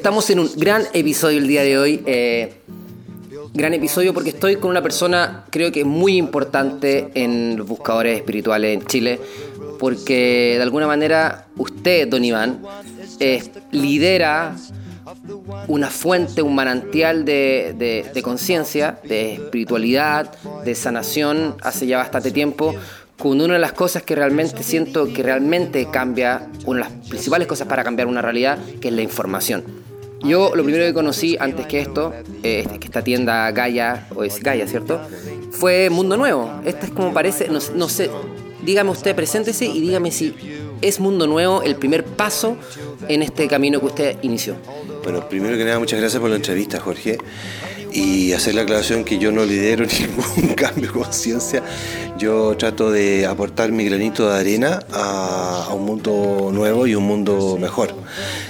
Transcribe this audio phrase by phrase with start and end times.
[0.00, 2.02] Estamos en un gran episodio el día de hoy.
[2.06, 2.54] eh,
[3.52, 8.78] gran episodio porque estoy con una persona creo que muy importante en los buscadores espirituales
[8.80, 9.20] en Chile.
[9.78, 12.62] Porque de alguna manera usted, don Iván,
[13.18, 13.42] eh,
[13.72, 14.56] lidera
[15.68, 20.32] una fuente, un manantial de, de- de conciencia, de espiritualidad,
[20.64, 22.74] de sanación hace ya bastante tiempo,
[23.18, 27.46] con una de las cosas que realmente siento que realmente cambia, una de las principales
[27.46, 29.89] cosas para cambiar una realidad, que es la información.
[30.22, 34.40] Yo lo primero que conocí antes que esto, eh, que esta tienda Gaia, o es
[34.40, 35.00] Gaia, ¿cierto?
[35.50, 36.60] Fue Mundo Nuevo.
[36.64, 38.10] Esta es como parece, no, no sé,
[38.62, 40.34] dígame usted, preséntese y dígame si
[40.82, 42.56] es Mundo Nuevo el primer paso
[43.08, 44.56] en este camino que usted inició.
[45.02, 47.18] Bueno, primero que nada, muchas gracias por la entrevista, Jorge.
[47.92, 51.62] Y hacer la aclaración que yo no lidero ningún cambio de conciencia.
[52.18, 57.56] Yo trato de aportar mi granito de arena a, un mundo nuevo y un mundo
[57.60, 57.94] mejor.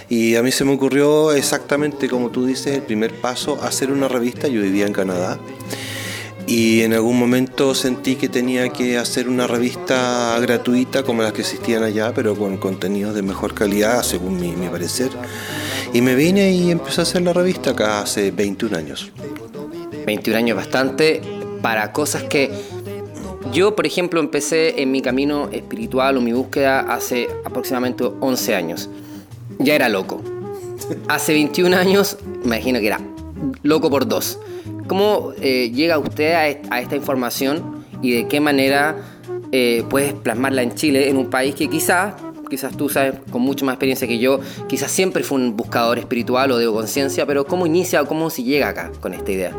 [0.09, 4.09] Y a mí se me ocurrió exactamente como tú dices, el primer paso, hacer una
[4.09, 4.49] revista.
[4.49, 5.39] Yo vivía en Canadá.
[6.47, 11.43] Y en algún momento sentí que tenía que hacer una revista gratuita como las que
[11.43, 15.11] existían allá, pero con contenidos de mejor calidad, según mi, mi parecer.
[15.93, 19.11] Y me vine y empecé a hacer la revista acá hace 21 años.
[20.07, 21.21] 21 años bastante
[21.63, 22.51] para cosas que
[23.53, 28.89] yo, por ejemplo, empecé en mi camino espiritual o mi búsqueda hace aproximadamente 11 años.
[29.59, 30.23] Ya era loco.
[31.09, 33.01] Hace 21 años, imagino que era
[33.63, 34.39] loco por dos.
[34.87, 36.35] ¿Cómo eh, llega usted
[36.71, 38.97] a esta información y de qué manera
[39.53, 42.15] eh, puedes plasmarla en Chile, en un país que quizás,
[42.51, 46.51] quizás tú sabes con mucha más experiencia que yo, quizás siempre fue un buscador espiritual
[46.53, 49.57] o de conciencia, pero ¿cómo inicia o cómo se llega acá con esta idea?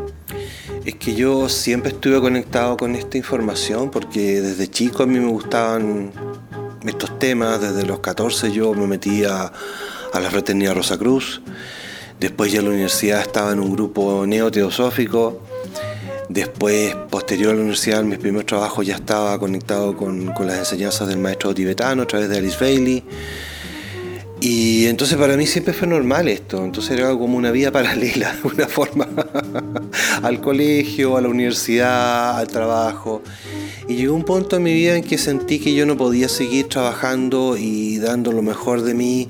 [0.84, 5.30] Es que yo siempre estuve conectado con esta información porque desde chico a mí me
[5.30, 6.12] gustaban
[6.84, 7.60] estos temas.
[7.60, 9.52] Desde los 14 yo me metí a,
[10.12, 11.40] a la Fraternidad Rosa Cruz.
[12.18, 15.40] Después ya en la universidad estaba en un grupo neoteosófico.
[16.32, 21.08] Después, posterior a la universidad, mis primeros trabajos ya estaba conectado con, con las enseñanzas
[21.08, 23.04] del maestro tibetano a través de Alice Bailey.
[24.40, 28.48] Y entonces para mí siempre fue normal esto, entonces era como una vida paralela, de
[28.48, 29.06] una forma
[30.22, 33.22] al colegio, a la universidad, al trabajo.
[33.86, 36.66] Y llegó un punto en mi vida en que sentí que yo no podía seguir
[36.66, 39.28] trabajando y dando lo mejor de mí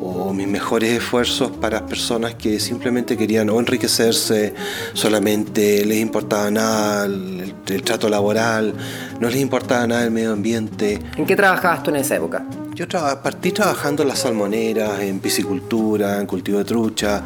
[0.00, 4.54] o mis mejores esfuerzos para personas que simplemente querían o enriquecerse,
[4.94, 8.74] solamente les importaba nada el, el trato laboral,
[9.20, 10.98] no les importaba nada el medio ambiente.
[11.16, 12.44] ¿En qué trabajabas tú en esa época?
[12.74, 17.22] Yo traba- partí trabajando en las salmoneras, en piscicultura, en cultivo de trucha,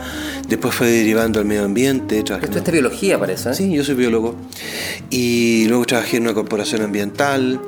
[0.49, 2.23] después fue derivando al medio ambiente.
[2.23, 3.51] trabajé en- Esto es biología, parece.
[3.51, 3.55] ¿eh?
[3.55, 4.35] Sí, yo soy biólogo.
[5.11, 7.61] Y luego trabajé en una corporación ambiental.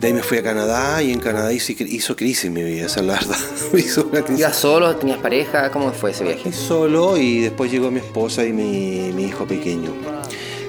[0.00, 3.00] De ahí me fui a Canadá y en Canadá hice- hizo crisis mi vida, esa
[3.00, 3.36] es la verdad.
[3.76, 4.40] hizo una crisis.
[4.40, 4.96] ¿Ibas solo?
[4.96, 5.70] ¿Tenías pareja?
[5.70, 6.52] ¿Cómo fue ese viaje?
[6.52, 9.92] Solo y después llegó mi esposa y mi, mi hijo pequeño.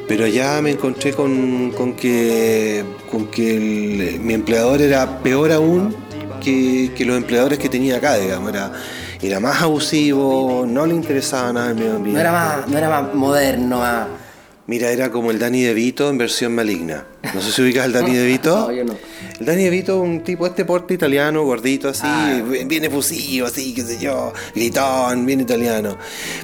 [0.07, 5.95] Pero allá me encontré con, con que, con que el- mi empleador era peor aún
[6.43, 8.49] que, que los empleadores que tenía acá, digamos.
[8.49, 8.73] Era,
[9.21, 12.13] era más abusivo, no le interesaba nada el medio ambiente.
[12.15, 14.07] No era más, no era más moderno, más...
[14.67, 17.05] Mira, era como el Danny DeVito en versión maligna.
[17.33, 18.67] No sé si ubicas al Danny DeVito.
[18.67, 18.95] No, yo no.
[19.39, 22.41] El Danny DeVito, un tipo este porte italiano, gordito así, Ah.
[22.67, 25.97] bien efusivo, así, qué sé yo, gritón, bien italiano.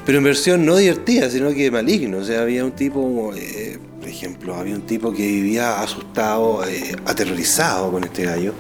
[0.05, 2.17] Pero en versión no divertida, sino que maligno.
[2.17, 6.95] O sea, había un tipo, eh, por ejemplo, había un tipo que vivía asustado, eh,
[7.05, 8.53] aterrorizado con este gallo.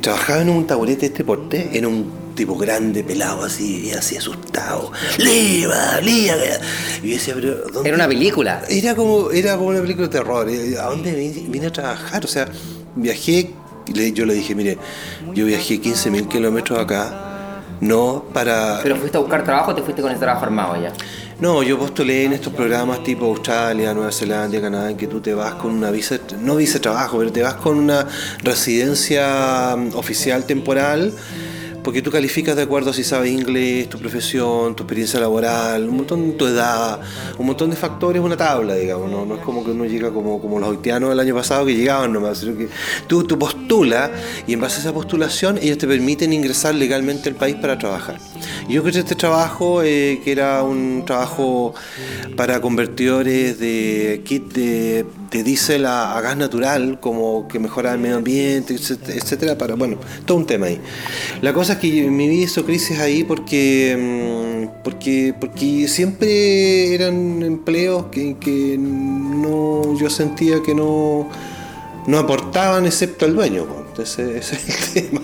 [0.00, 4.92] Trabajaba en un taburete este porte, en un tipo grande, pelado, así, así asustado.
[5.18, 6.36] ¡Liva, liva!
[7.02, 8.62] Y yo decía, pero ¿dónde Era una película.
[8.68, 10.48] era como, era como una película de terror.
[10.80, 12.24] ¿A dónde vine, vine a trabajar?
[12.24, 12.48] O sea,
[12.94, 13.50] viajé,
[14.14, 14.78] yo le dije, mire,
[15.34, 18.80] yo viajé 15.000 kilómetros acá, no para...
[18.84, 20.92] ¿Pero fuiste a buscar trabajo o te fuiste con el trabajo armado ya?
[21.40, 25.34] No, yo postulé en estos programas tipo Australia, Nueva Zelanda, Canadá, en que tú te
[25.34, 28.06] vas con una visa, no visa de trabajo, pero te vas con una
[28.42, 31.12] residencia mm, oficial temporal,
[31.88, 35.96] porque tú calificas de acuerdo a si sabes inglés, tu profesión, tu experiencia laboral, un
[35.96, 37.00] montón, tu edad,
[37.38, 40.58] un montón de factores, una tabla, digamos, no, es como que uno llega como, como
[40.58, 42.68] los haitianos del año pasado que llegaban nomás, sino que
[43.06, 44.10] tú, tú postulas
[44.46, 48.18] y en base a esa postulación ellos te permiten ingresar legalmente al país para trabajar.
[48.68, 51.72] Yo encontré este trabajo, eh, que era un trabajo
[52.36, 57.98] para convertidores de kit de, de diésel a, a gas natural, como que mejora el
[57.98, 60.80] medio ambiente, etcétera, para, bueno, todo un tema ahí.
[61.42, 67.42] La cosa es que mi vida hizo crisis ahí porque, mm, porque, porque siempre eran
[67.42, 71.28] empleos que, que no, yo sentía que no,
[72.06, 73.66] no aportaban excepto al dueño.
[73.88, 75.20] Entonces, ese es el tema.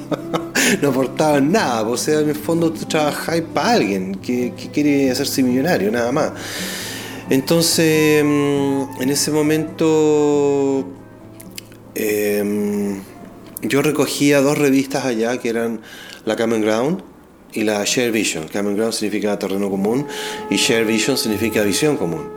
[0.82, 1.82] no aportaban nada.
[1.82, 6.32] O sea, en el fondo tú trabajáis para alguien que quiere hacerse millonario, nada más.
[7.30, 10.84] Entonces, mm, en ese momento,
[11.94, 13.00] em,
[13.62, 15.80] yo recogía dos revistas allá que eran
[16.24, 17.02] la Common Ground
[17.52, 18.46] y la Share Vision.
[18.52, 20.06] Common Ground significa terreno común
[20.50, 22.28] y Share Vision significa visión común.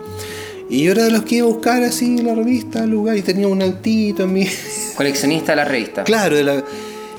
[0.70, 3.22] Y yo era de los que iba a buscar así la revista, el lugar, y
[3.22, 4.46] tenía un altito en mi...
[4.96, 6.04] Coleccionista de la revista.
[6.04, 6.62] Claro, de la...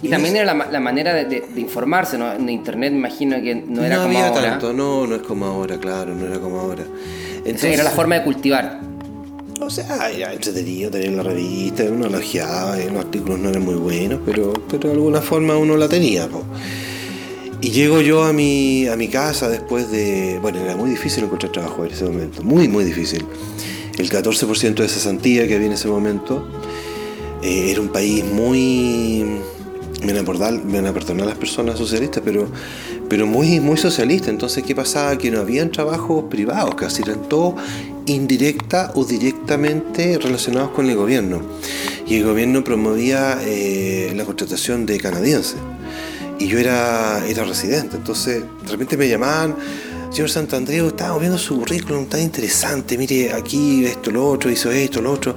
[0.01, 2.31] Y también era la, la manera de, de- de informarse, ¿no?
[2.31, 4.49] En internet me imagino que no era no como había ahora.
[4.51, 6.83] tanto, no, no es como ahora, claro, no era como ahora.
[7.45, 8.81] Esa era la forma de cultivar.
[9.61, 13.75] O sea, era entretenido tener la revista, uno la ojeaba, los artículos no eran muy
[13.75, 16.27] buenos, pero, pero de alguna forma uno la tenía.
[16.27, 16.43] po.
[17.61, 20.39] Y llego yo a mi, a mi casa después de...
[20.41, 23.25] Bueno, era muy difícil encontrar trabajo en ese momento, muy, muy difícil.
[23.97, 26.47] El 14% de cesantía que había en ese momento.
[27.41, 29.25] eh, era un país muy...
[30.01, 32.47] Me van a perdonar, me van a perdonar las personas socialistas, pero,
[33.09, 34.29] pero muy, muy socialista.
[34.29, 35.17] Entonces, ¿qué pasaba?
[35.17, 37.55] Que no habían trabajos privados, casi eran todos
[38.05, 41.41] indirecta o directamente relacionados con el gobierno.
[42.07, 45.57] Y el gobierno promovía eh, la contratación de canadienses.
[46.39, 49.55] Y yo era, era residente, entonces de repente me llamaban,
[50.09, 55.01] señor Santandreu, estamos viendo su currículum tan interesante, mire aquí esto, lo otro, hizo esto,
[55.01, 55.35] lo otro.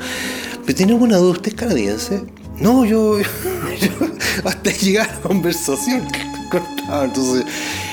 [0.65, 1.33] ¿Pero tiene alguna duda?
[1.33, 2.23] ¿Usted es canadiense?
[2.61, 3.19] No, yo,
[3.81, 4.07] yo-
[4.45, 6.07] hasta llegar a la conversación.
[6.93, 7.47] Cortaba, Entonces,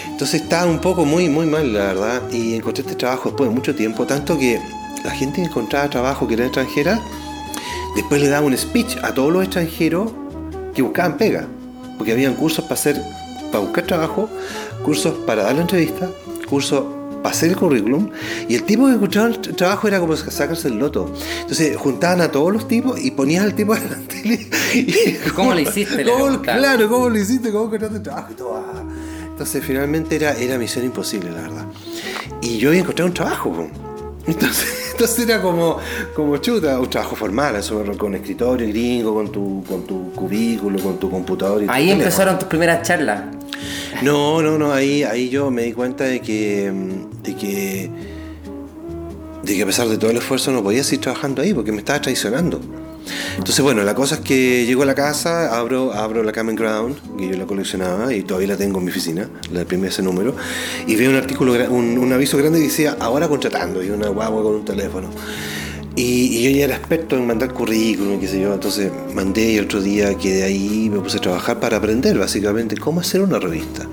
[0.05, 2.21] entonces estaba un poco muy, muy mal, la verdad.
[2.31, 4.59] Y encontré este trabajo después de mucho tiempo, tanto que
[5.03, 7.01] la gente que encontraba trabajo que era extranjera,
[7.95, 10.11] después le daba un speech a todos los extranjeros
[10.73, 11.47] que buscaban pega.
[11.97, 13.01] Porque habían cursos para hacer,
[13.51, 14.29] para buscar trabajo,
[14.83, 16.09] cursos para dar la entrevista,
[16.49, 16.83] cursos
[17.23, 18.09] hacer el currículum.
[18.47, 21.11] Y el tipo que encontraba el tra- trabajo era como sacarse el loto.
[21.41, 24.49] Entonces juntaban a todos los tipos y ponían al tipo delante.
[24.73, 26.03] y- ¿Cómo lo hiciste?
[26.05, 27.51] ¿Cómo- claro, ¿cómo lo hiciste?
[27.51, 28.27] ¿Cómo encontraste trabajo?
[28.31, 28.83] Y todo, ah.
[29.29, 31.65] Entonces finalmente era, era misión imposible, la verdad.
[32.41, 33.67] Y yo había encontrado un trabajo.
[34.27, 35.77] Entonces, entonces era como,
[36.15, 40.99] como chuta, un trabajo formal, eso, con escritorio gringo, con tu, con tu cubículo, con
[40.99, 41.63] tu computador.
[41.63, 43.23] Y Ahí empezaron tus primeras charlas.
[44.01, 47.89] No, no, no, ahí, ahí yo me di cuenta de que, mm, de que,
[49.43, 51.79] de que a pesar de todo el esfuerzo no podía seguir trabajando ahí porque me
[51.79, 52.61] estaba traicionando.
[53.37, 57.17] Entonces, bueno, la cosa es que llego a la casa, abro, abro la Common Ground,
[57.17, 60.35] que yo la coleccionaba y todavía la tengo en mi oficina, la primer ese número,
[60.87, 64.43] y veo un artículo, un, un aviso grande que decía, ahora contratando, y una guagua
[64.43, 65.09] con un teléfono.
[65.99, 69.51] Y, y yo ya era experto en mandar currículum, y qué sé yo, entonces mandé
[69.51, 73.37] y otro día quedé ahí me puse a trabajar para aprender básicamente cómo hacer una
[73.37, 73.85] revista.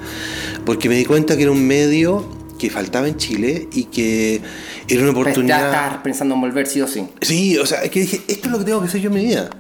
[0.65, 2.25] Porque me di cuenta que era un medio
[2.61, 4.41] que faltaba en Chile y que
[4.89, 5.67] era una Ya oportunidad...
[5.67, 7.09] estabas pensando en volver sí o sí.
[7.23, 9.15] Sí, o sea, es que dije, esto es lo que tengo que hacer yo en
[9.17, 9.51] mi vida.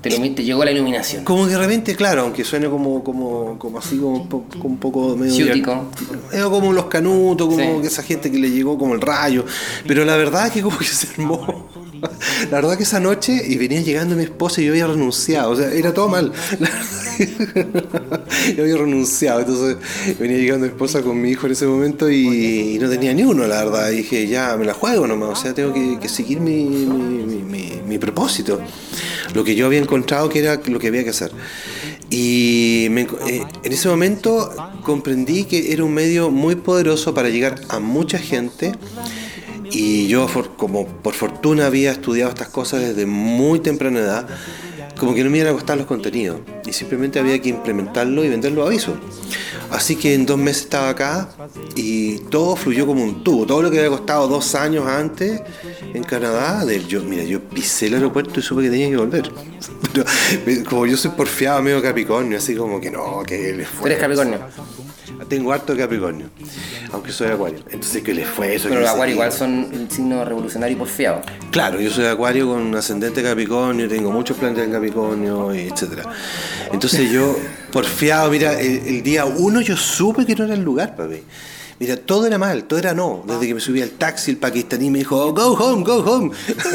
[0.00, 0.10] Te,
[0.44, 1.24] llegó la iluminación.
[1.24, 4.68] Como que de repente, claro, aunque suene como, como, como así, como un, po- como
[4.68, 5.34] un poco medio...
[5.34, 5.90] Ciútico.
[6.50, 7.80] Como los canutos, como Sí.
[7.82, 9.44] que esa gente que le llegó como el rayo.
[9.86, 11.66] Pero la verdad es que como que se armó.
[12.50, 15.50] La verdad que esa noche, y venía llegando mi esposa y yo había renunciado.
[15.50, 16.32] O sea, era todo mal.
[18.56, 19.40] Yo había renunciado.
[19.40, 19.76] Entonces
[20.18, 23.22] venía llegando mi esposa con mi hijo en ese momento y, y no tenía ni
[23.24, 23.90] uno, la verdad.
[23.90, 25.30] Y dije, ya me la juego nomás.
[25.38, 28.60] O sea, tengo que, que seguir mi, mi, mi- mi- propósito.
[29.34, 31.32] Lo que yo había encontrado que era lo que había que hacer.
[32.10, 34.50] Y me eh, en ese momento
[34.84, 38.72] comprendí que era un medio muy poderoso para llegar a mucha gente.
[39.70, 44.28] Y yo, como por fortuna había estudiado estas cosas desde muy temprana edad,
[44.98, 46.40] como que no me iban a costar los contenidos.
[46.66, 48.96] Y simplemente había que implementarlo y venderlo a aviso.
[49.70, 51.28] Así que en dos meses estaba acá
[51.76, 53.46] y todo fluyó como un tubo.
[53.46, 55.42] Todo lo que había costado dos años antes
[55.92, 59.30] en Canadá, de, yo, mira, yo pisé el aeropuerto y supe que tenía que volver.
[60.44, 63.90] Pero como yo soy porfiado, medio Capricornio, así como que no, que le Tú fue.
[63.90, 64.40] eres Capricornio.
[65.26, 66.30] Tengo harto de Capricornio,
[66.92, 67.58] aunque soy Acuario.
[67.70, 68.68] Entonces, que le fue eso?
[68.68, 69.10] Pero los qué.
[69.10, 71.22] igual son el signo revolucionario y porfiado.
[71.50, 76.06] Claro, yo soy acuario con ascendente Capricornio, tengo muchos planetas en Capricornio, etc.
[76.72, 77.36] Entonces yo,
[77.72, 81.22] porfiado, mira, el, el día uno yo supe que no era el lugar, papi.
[81.80, 83.22] Mira, todo era mal, todo era no.
[83.26, 86.30] Desde que me subí al taxi, el pakistaní me dijo, go home, go home,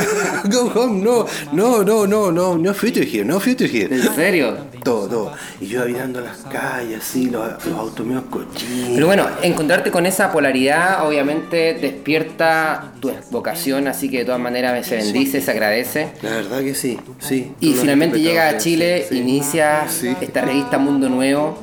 [0.46, 3.94] go home, no, no, no, no, no, no future here, no future here.
[3.94, 4.56] ¿En serio?
[4.84, 5.32] Todo, todo.
[5.60, 8.92] Y yo mirando las calles, así, los, los autos míos cochinos.
[8.94, 14.86] Pero bueno, encontrarte con esa polaridad obviamente despierta tu vocación, así que de todas maneras
[14.88, 16.12] se bendice, se agradece.
[16.22, 17.52] La verdad que sí, sí.
[17.60, 19.22] Y finalmente llega a Chile, sí, sí.
[19.22, 20.16] inicia Sí.
[20.22, 21.58] esta revista Mundo Nuevo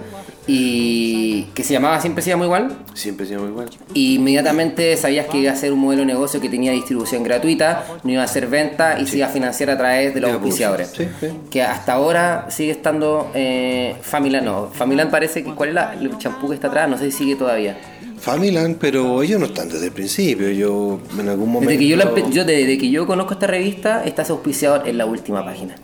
[0.47, 2.77] y que se llamaba Siempre se llama igual.
[2.95, 3.69] Siempre se llama igual.
[3.95, 7.85] Y inmediatamente sabías que iba a ser un modelo de negocio que tenía distribución gratuita,
[8.03, 10.89] no iba a hacer venta y se iba a financiar a través de los auspiciadores.
[10.97, 11.27] Sí, sí.
[11.51, 16.17] Que hasta ahora sigue estando eh, Familan, no, Familan parece que, ¿cuál es la- el
[16.19, 16.89] champú que está atrás?
[16.89, 17.77] No sé si sigue todavía.
[18.19, 20.51] Familand, pero ellos no están desde el principio.
[20.51, 21.71] Yo en algún momento.
[21.71, 24.87] Desde que yo, la empe- yo- desde que yo conozco esta revista, está ese auspiciador
[24.87, 25.75] en la última página.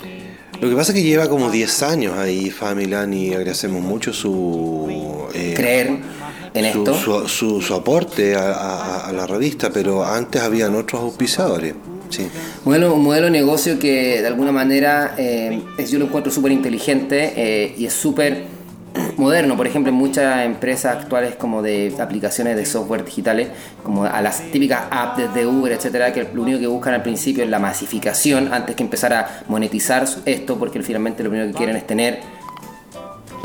[0.61, 5.27] Lo que pasa es que lleva como 10 años ahí Familand y agradecemos mucho su.
[5.35, 5.99] eh, Creer
[6.55, 6.95] en su, esto.
[6.95, 11.75] Su, su- su aporte a, a- a la revista, pero antes habían otros auspiciadores.
[12.09, 12.29] Sí.
[12.65, 16.53] Modelo, un modelo de negocio que de alguna manera eh, es- yo lo encuentro súper
[16.53, 18.45] inteligente eh, y es súper
[19.17, 19.57] moderno.
[19.57, 23.49] Por ejemplo, en muchas empresas actuales como de aplicaciones de software digitales,
[23.83, 27.45] como a las típicas apps de Uber, etcétera, que lo único que buscan al principio
[27.45, 31.77] es la masificación antes que empezar a monetizar esto, porque finalmente lo primero que quieren
[31.77, 32.36] es tener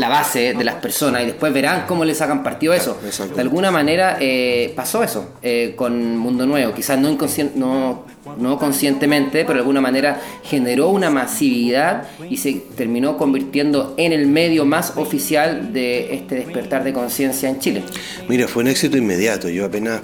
[0.01, 2.99] la base de las personas y después verán cómo le sacan partido a eso.
[3.05, 3.35] Exacto.
[3.35, 7.15] De alguna manera eh, pasó eso eh, con Mundo Nuevo, quizás no,
[7.55, 8.05] no,
[8.39, 14.25] no conscientemente, pero de alguna manera generó una masividad y se terminó convirtiendo en el
[14.25, 17.83] medio más oficial de este despertar de conciencia en Chile.
[18.27, 19.49] Mira, fue un éxito inmediato.
[19.49, 20.01] Yo apenas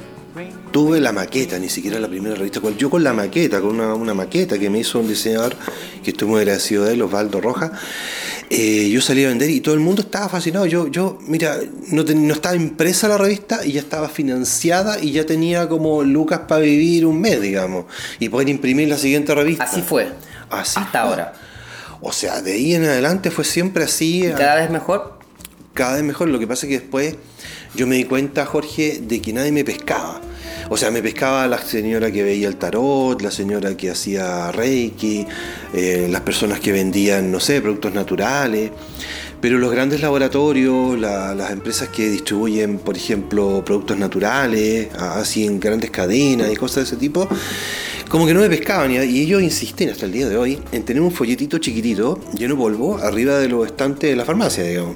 [0.72, 2.60] tuve la maqueta, ni siquiera la primera revista.
[2.77, 5.56] Yo con la maqueta, con una, una maqueta que me hizo un diseñador
[6.03, 7.72] que estoy muy agradecido de él, Osvaldo Roja,
[8.50, 10.65] eh, yo salí a vender y todo el mundo estaba fascinado.
[10.65, 11.58] Yo, yo mira,
[11.89, 16.41] no, no estaba impresa la revista y ya estaba financiada y ya tenía como lucas
[16.48, 17.86] para vivir un mes, digamos,
[18.20, 19.65] y poder imprimir la siguiente revista.
[19.65, 20.10] Así fue.
[20.50, 21.00] Así hasta fue.
[21.00, 21.34] ahora.
[22.00, 24.25] O sea, de ahí en adelante fue siempre así.
[24.25, 25.17] Y cada vez mejor.
[25.74, 26.29] cada vez mejor.
[26.29, 27.15] Lo que pasa es que después
[27.75, 30.21] yo me di cuenta, Jorge, de que nadie me pescaba.
[30.69, 35.25] O sea, me pescaba la señora que veía el tarot, la señora que hacía reiki,
[35.74, 38.71] eh, las personas que vendían, no sé, productos naturales.
[39.39, 45.60] Pero los grandes laboratorios, la- las empresas que distribuyen, por ejemplo, productos naturales, así en
[45.60, 47.27] grandes cadenas y cosas de ese tipo,
[48.10, 48.91] como que no me pescaban.
[48.91, 52.62] Y ellos insisten hasta el día de hoy en tener un folletito chiquitito, lleno de
[52.62, 54.96] polvo, arriba de los estantes de la farmacia, digamos.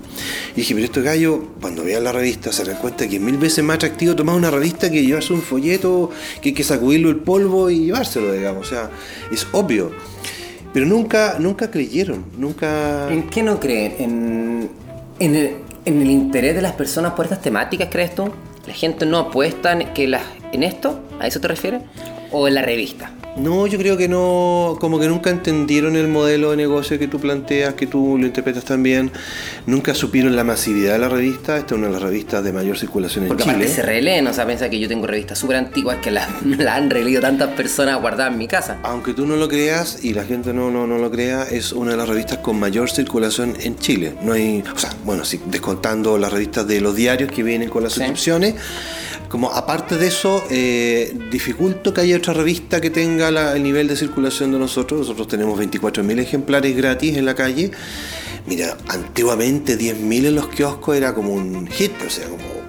[0.55, 3.37] Y dije, pero estos gallos, cuando vean la revista, se dan cuenta que es mil
[3.37, 6.09] veces más atractivo tomar una revista que llevarse un folleto,
[6.41, 8.65] que hay que sacudirlo el polvo y llevárselo, digamos.
[8.65, 8.89] O sea,
[9.31, 9.91] es obvio.
[10.73, 13.11] Pero nunca, nunca creyeron, nunca...
[13.11, 13.95] ¿En qué no creen?
[13.99, 14.69] ¿En,
[15.19, 18.31] en el, en el interés de las personas por estas temáticas, crees tú?
[18.67, 20.99] ¿La gente no apuesta en, esto?
[21.19, 21.81] ¿A eso te refieres?
[22.31, 23.11] ¿O en la revista?
[23.37, 27.17] No, yo creo que no, como que nunca entendieron el modelo de negocio que tú
[27.19, 29.09] planteas, que tú lo interpretas también.
[29.65, 31.55] Nunca supieron la masividad de la revista.
[31.57, 33.55] Esta es una de las revistas de mayor circulación en Porque Chile.
[33.55, 36.75] aparte se releen, o sea, piensa que yo tengo revistas súper antiguas que las la
[36.75, 38.79] han releído tantas personas guardadas en mi casa.
[38.83, 41.91] Aunque tú no lo creas y la gente no, no, no lo crea, es una
[41.91, 44.13] de las revistas con mayor circulación en Chile.
[44.23, 47.83] No hay, o sea, bueno, sí, descontando las revistas de los diarios que vienen con
[47.83, 47.99] las Sí.
[47.99, 48.55] suscripciones.
[49.31, 53.95] Como aparte de eso, eh, dificulto que haya otra revista que tenga el nivel de
[53.95, 54.99] circulación de nosotros.
[54.99, 57.71] Nosotros tenemos 24.000 ejemplares gratis en la calle.
[58.45, 62.60] Mira, antiguamente 10.000 en los kioscos era como un hit, o sea, como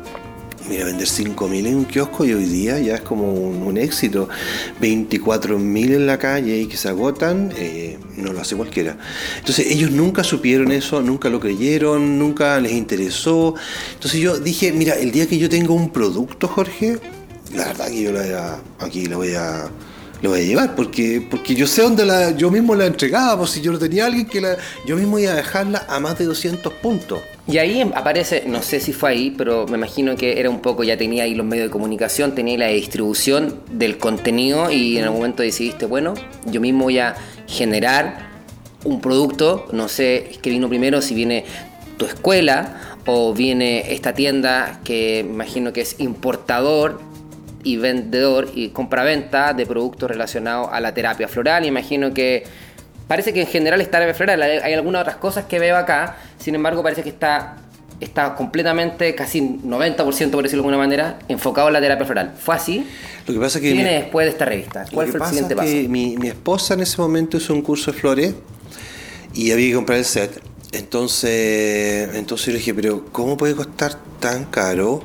[0.73, 4.27] Mira, vender 5.000 en un kiosco y hoy día ya es como un, un éxito.
[4.81, 8.97] 24.000 en la calle y que se agotan, eh, no lo hace cualquiera.
[9.39, 13.55] Entonces ellos nunca supieron eso, nunca lo creyeron, nunca les interesó.
[13.93, 16.99] Entonces yo dije, mira, el día que yo tenga un producto, Jorge,
[17.55, 19.69] la verdad que yo la voy a- aquí la voy a...
[20.23, 23.51] Lo voy a llevar porque, porque yo sé dónde la, yo mismo la entregaba, pues
[23.51, 26.25] si yo no tenía alguien que la, yo mismo iba a dejarla a más de
[26.25, 27.19] 200 puntos.
[27.47, 30.85] Y ahí aparece, no sé si fue ahí, pero me imagino que era un poco,
[30.85, 35.19] ya tenía ahí los medios de comunicación, tenía la distribución del contenido y en algún
[35.19, 36.15] momento decidiste, bueno,
[36.47, 37.17] yo mismo voy a
[37.49, 38.31] generar
[38.85, 41.45] un producto, no sé qué vino primero, si viene
[41.97, 47.01] tu escuela o viene esta tienda que me imagino que es importador
[47.65, 51.65] y vendedor y compra-venta de productos relacionados a la terapia floral.
[51.65, 52.45] Imagino que
[53.09, 54.43] parece que en general está terapia floral.
[54.43, 57.57] Hay, algunas otras cosas que veo acá, sin embargo parece que está,
[58.01, 59.97] está completamente, casi 90%
[60.31, 62.35] por decirlo de alguna manera, enfocado en la terapia floral.
[62.39, 62.87] ¿Fue así?
[63.27, 63.75] Lo que pasa es ¿Qué que...
[63.75, 64.85] viene después de esta revista?
[64.93, 65.69] ¿Cuál que fue el siguiente paso?
[65.69, 68.35] que mi, mi esposa en ese momento hizo un curso de flores
[69.35, 70.43] y había que comprar el set.
[70.73, 75.03] Entonces, entonces yo le dije, pero ¿cómo puede costar tan caro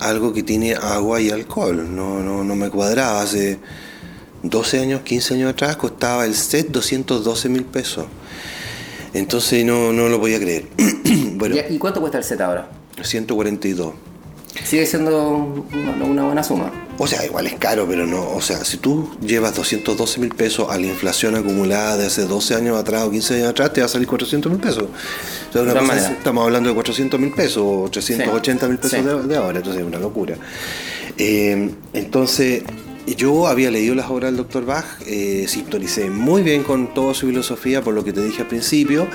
[0.00, 1.94] algo que tiene agua y alcohol?
[1.94, 3.22] No, no, no me cuadraba.
[3.22, 3.58] Hace
[4.42, 8.06] 12 años, 15 años atrás costaba el set 212 mil pesos.
[9.14, 10.66] Entonces no, no lo podía creer.
[11.34, 12.68] bueno, ¿Y- ¿Y cuánto cuesta el set ahora?
[13.02, 13.94] 142.
[14.64, 15.64] Sigue siendo
[16.02, 16.72] una, buena suma.
[16.98, 18.30] O sea, igual es caro, pero no.
[18.30, 22.54] O sea, si tú llevas 212 mil pesos a la inflación acumulada de hace 12
[22.54, 24.84] años atrás o 15 años atrás, te va a salir 400 mil pesos.
[24.84, 29.04] O sea, una cosa estamos hablando de 400 mil pesos o 380 mil pesos Sí.
[29.04, 30.36] de, de ahora, entonces es una locura.
[31.18, 32.62] Eh, entonces,
[33.14, 34.64] yo había leído las obras del Dr.
[34.64, 38.48] Bach, eh, sintonicé muy bien con toda su filosofía, por lo que te dije al
[38.48, 39.06] principio,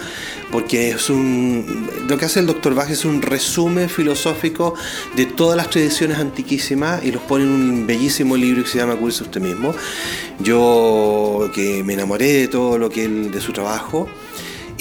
[0.51, 1.89] porque es un.
[2.07, 2.73] Lo que hace el Dr.
[2.73, 4.75] Bach es un resumen filosófico
[5.15, 8.95] de todas las tradiciones antiquísimas y los pone en un bellísimo libro que se llama
[8.95, 9.75] Curse usted mismo.
[10.39, 14.07] Yo que me enamoré de todo lo que él, de su trabajo.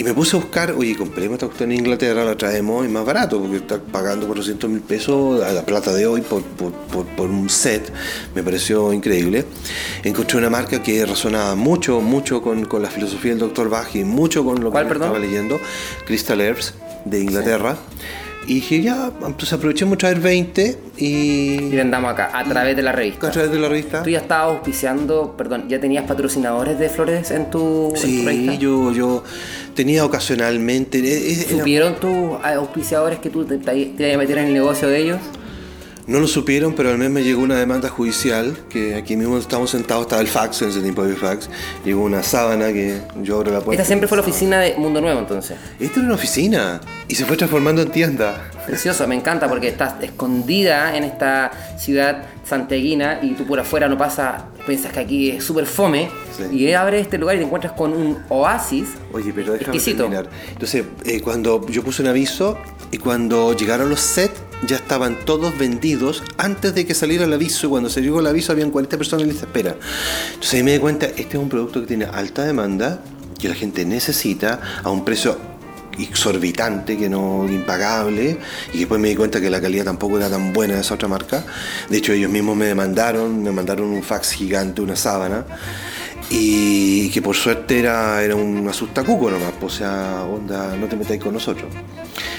[0.00, 3.04] Y me puse a buscar, oye, compremos esta cuestión en Inglaterra, la traemos, es más
[3.04, 7.04] barato, porque está pagando 400 mil pesos a la plata de hoy por, por- por-
[7.04, 7.92] por un set,
[8.34, 9.44] me pareció increíble.
[10.02, 13.68] Encontré una marca que resonaba mucho, mucho con, con la filosofía del Dr.
[13.68, 15.60] Bach y mucho con lo ¿Cuál, que estaba leyendo,
[16.06, 16.72] Crystal Herbs,
[17.04, 17.76] de Inglaterra.
[18.46, 21.06] Y dije, ya, entonces aprovechemos traer 20 Y
[21.66, 23.28] y vendamos acá, a través de la revista.
[23.28, 24.02] a través de la revista.
[24.02, 28.24] Tú ya estabas auspiciando, perdón, ¿ya tenías patrocinadores de flores en tu, en tu Sí,
[28.24, 28.54] revista?
[28.54, 29.22] yo, yo
[29.74, 30.98] tenía ocasionalmente...
[30.98, 34.88] era- ¿Supieron tus auspiciadores que tú te, te, te ibas a meter en el negocio
[34.88, 35.18] de ellos?
[36.06, 39.70] No lo supieron, pero al mes me llegó una demanda judicial, que aquí mismo estamos
[39.70, 41.48] sentados, estaba el fax, en ese tiempo había fax,
[41.84, 43.80] llegó una sábana que yo abro la puerta.
[43.80, 45.56] Esta siempre fue la oficina de Mundo Nuevo, entonces.
[45.78, 48.42] Esta era una oficina y se fue transformando en tienda.
[48.66, 53.96] Precioso, me encanta porque estás escondida en esta ciudad santiaguina y tú por afuera no
[53.96, 56.44] pasas, piensas que aquí es súper fome Sí.
[56.56, 60.02] y abres este lugar y te encuentras con un oasis Oye, pero déjame exquisito.
[60.04, 60.28] terminar.
[60.52, 62.56] Entonces, eh, cuando yo puse un aviso
[62.90, 67.66] y cuando llegaron los sets, ya estaban todos vendidos antes de que saliera el aviso.
[67.66, 69.76] Y cuando se llegó el aviso, habían 40 personas en lista de espera.
[70.34, 73.00] Entonces ahí me di cuenta, este es un producto que tiene alta demanda,
[73.38, 75.36] que la gente necesita a un precio
[76.04, 78.38] exorbitante, que no impagable,
[78.72, 81.08] y después me di cuenta que la calidad tampoco era tan buena de esa otra
[81.08, 81.44] marca.
[81.88, 85.44] De hecho, ellos mismos me demandaron, me mandaron un fax gigante, una sábana,
[86.30, 91.20] y que por suerte era, era un asustacuco nomás, o sea, onda, no te metáis
[91.20, 91.70] con nosotros.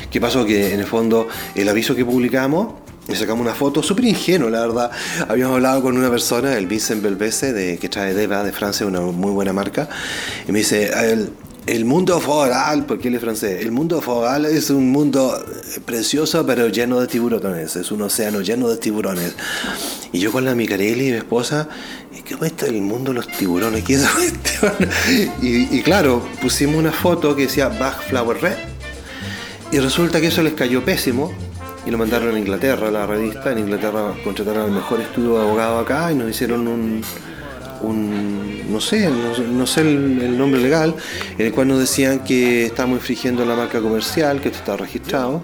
[0.09, 0.45] ¿Qué pasó?
[0.45, 2.73] Que en el fondo el aviso que publicamos,
[3.07, 4.91] le sacamos una foto súper ingenuo, la verdad.
[5.27, 9.01] Habíamos hablado con una persona, el Vincent Belvese, de, que trae Deva de Francia, una
[9.01, 9.89] muy buena marca,
[10.47, 10.91] y me dice,
[11.65, 15.37] el, mundo foral, porque él es francés, el mundo foral es un mundo
[15.75, 19.35] eh, precioso pero lleno de tiburones, es un océano lleno de tiburones.
[20.11, 21.69] Y yo con la Micarelli, mi esposa,
[22.17, 23.83] ¿y ¿qué cuesta el mundo los tiburones?
[23.83, 24.05] ¿Qué es?
[25.41, 28.57] Y, y claro, pusimos una foto que decía Bach Flower Red,
[29.71, 31.31] y resulta que eso les cayó pésimo
[31.87, 33.51] y lo mandaron a Inglaterra, a la revista.
[33.53, 37.01] En Inglaterra contrataron al mejor estudio de abogado acá y nos hicieron un,
[37.81, 40.95] un- no sé, no, sé el, nombre legal,
[41.37, 45.43] en el cual nos decían que estábamos infringiendo la marca comercial, que esto está registrado.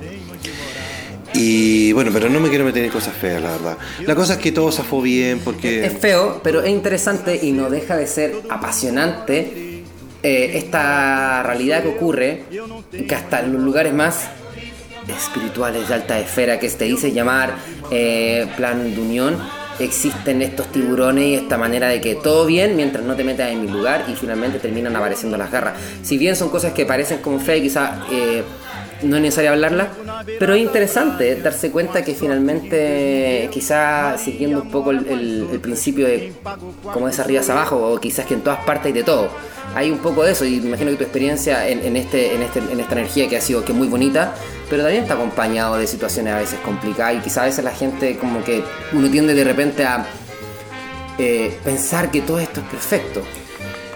[1.33, 3.77] Y bueno, pero no me quiero meter en cosas feas, la verdad.
[4.05, 5.85] La cosa es que todo fue bien porque...
[5.85, 9.83] Es feo, pero es interesante y no deja de ser apasionante
[10.23, 12.43] eh, esta realidad que ocurre,
[13.07, 14.29] que hasta los lugares más
[15.07, 17.55] espirituales de alta esfera que se dice llamar
[17.91, 19.37] eh, plan de unión,
[19.79, 23.61] existen estos tiburones y esta manera de que todo bien mientras no te metas en
[23.61, 25.73] mi lugar y finalmente terminan apareciendo las garras.
[26.01, 28.43] Si bien son cosas que parecen como fe, quizás eh,
[29.03, 29.89] no es necesario hablarlas,
[30.39, 36.33] pero es interesante darse cuenta que finalmente, quizás siguiendo un poco el, principio de
[36.93, 39.29] como es arriba hacia abajo, o quizás que en todas partes hay de todo.
[39.75, 42.79] Hay un poco de eso, y imagino que tu experiencia en, este, en, este, en
[42.79, 44.33] esta energía que ha sido que muy bonita,
[44.69, 48.17] pero también está acompañado de situaciones a veces complicadas, y quizás a veces la gente
[48.17, 50.05] como que uno tiende de repente a
[51.19, 53.21] eh, pensar que todo esto es perfecto.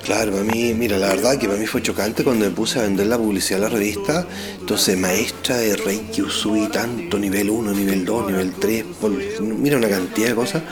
[0.03, 2.83] Claro, para mí, mira, la verdad que para mí fue chocante cuando me puse a
[2.83, 4.25] vender la publicidad de la revista.
[4.59, 9.87] Entonces, maestra de Reiki Usui, tanto nivel 1, nivel 2, nivel 3, por- mira una
[9.89, 10.63] cantidad de cosas.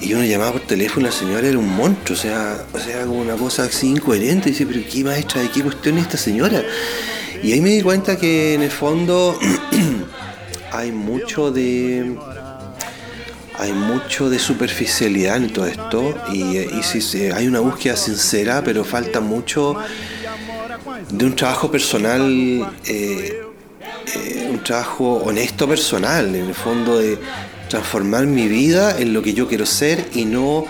[0.00, 3.04] Y uno llamaba por teléfono y la señora era un monstruo, o sea, o sea,
[3.04, 4.48] como una cosa así incoherente.
[4.48, 6.62] Y dice, pero ¿qué maestra de qué cuestión es esta señora?
[7.42, 9.38] Y ahí me di cuenta que en el fondo
[10.72, 12.16] hay mucho de
[13.58, 18.62] hay mucho de superficialidad en todo esto y, y sí, sí, hay una búsqueda sincera,
[18.64, 19.76] pero falta mucho
[21.10, 23.42] de un trabajo personal, eh,
[24.14, 27.18] eh, un trabajo honesto personal, en el fondo de
[27.70, 30.66] transformar mi vida en lo que yo quiero ser y no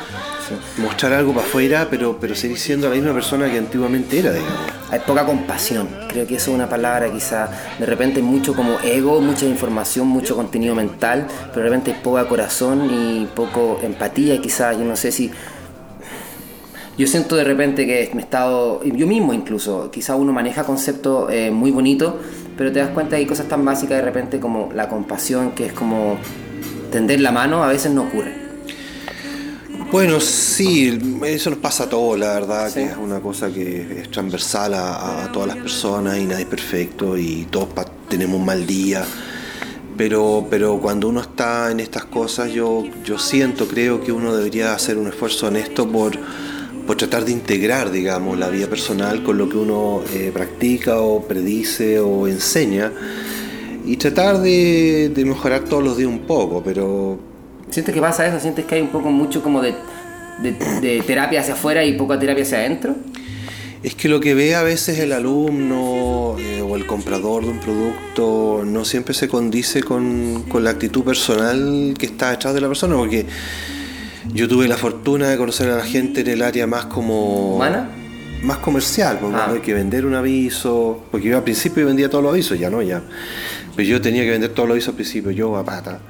[0.78, 4.58] mostrar algo para afuera, pero, pero seguir siendo la misma persona que antiguamente era, digamos.
[4.90, 9.20] Hay poca compasión, creo que eso es una palabra quizá, de repente mucho como ego,
[9.20, 14.72] mucha información, mucho contenido mental, pero de repente hay poca corazón y poco empatía, quizá,
[14.72, 15.30] yo no sé si...
[16.98, 21.32] Yo siento de repente que me he estado, yo mismo incluso, quizá uno maneja conceptos
[21.32, 22.14] eh, muy bonitos,
[22.58, 25.66] pero te das cuenta que hay cosas tan básicas de repente como la compasión, que
[25.66, 26.18] es como
[26.90, 28.50] tender la mano, a veces no ocurre.
[29.90, 34.10] Bueno, sí, eso nos pasa a todos, la verdad, que es una cosa que es
[34.10, 37.68] transversal a, a, todas las personas y nadie es perfecto y todos
[38.08, 39.04] tenemos un mal día.
[39.96, 44.74] Pero, pero cuando uno está en estas cosas, yo, yo siento, creo que uno debería
[44.74, 46.16] hacer un esfuerzo honesto por,
[46.86, 51.26] por tratar de integrar, digamos, la vida personal con lo que uno eh, practica o
[51.26, 52.92] predice o enseña
[53.90, 57.18] y tratar de, de mejorar todos los días un poco, pero
[57.70, 58.40] ¿Sientes que pasa eso?
[58.40, 59.74] ¿Sientes que hay un poco mucho como de,
[60.42, 62.96] de, de terapia hacia afuera y poca terapia hacia adentro?
[63.82, 67.60] Es que lo que ve a veces el alumno eh, o el comprador de un
[67.60, 72.68] producto no siempre se condice con, con, la actitud personal que está detrás de la
[72.68, 73.24] persona, porque
[74.34, 77.56] yo tuve la fortuna de conocer a la gente en el área más como...
[77.56, 77.90] ¿Humana?
[78.42, 79.50] Más comercial, porque ah.
[79.52, 82.80] hay que vender un aviso, porque yo al principio vendía todos los avisos, ya no,
[82.80, 83.02] ya.
[83.76, 86.00] Pero yo tenía que vender todos los avisos al principio, yo a pata.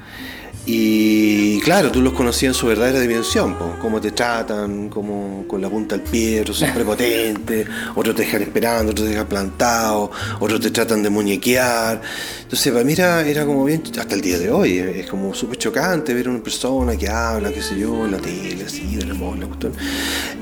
[0.65, 5.59] Y claro, tú los conocías en su verdadera dimensión, po, cómo te tratan, cómo con
[5.59, 10.11] la punta del pie, otros son prepotentes, otros te dejan esperando, otros te dejan plantado,
[10.39, 12.01] otros te tratan de muñequear.
[12.43, 15.57] Entonces, para mí era, era como bien, hasta el día de hoy, es como súper
[15.57, 19.05] chocante ver a una persona que habla, qué sé yo, en la tele, así, de
[19.05, 19.73] la la cuestión.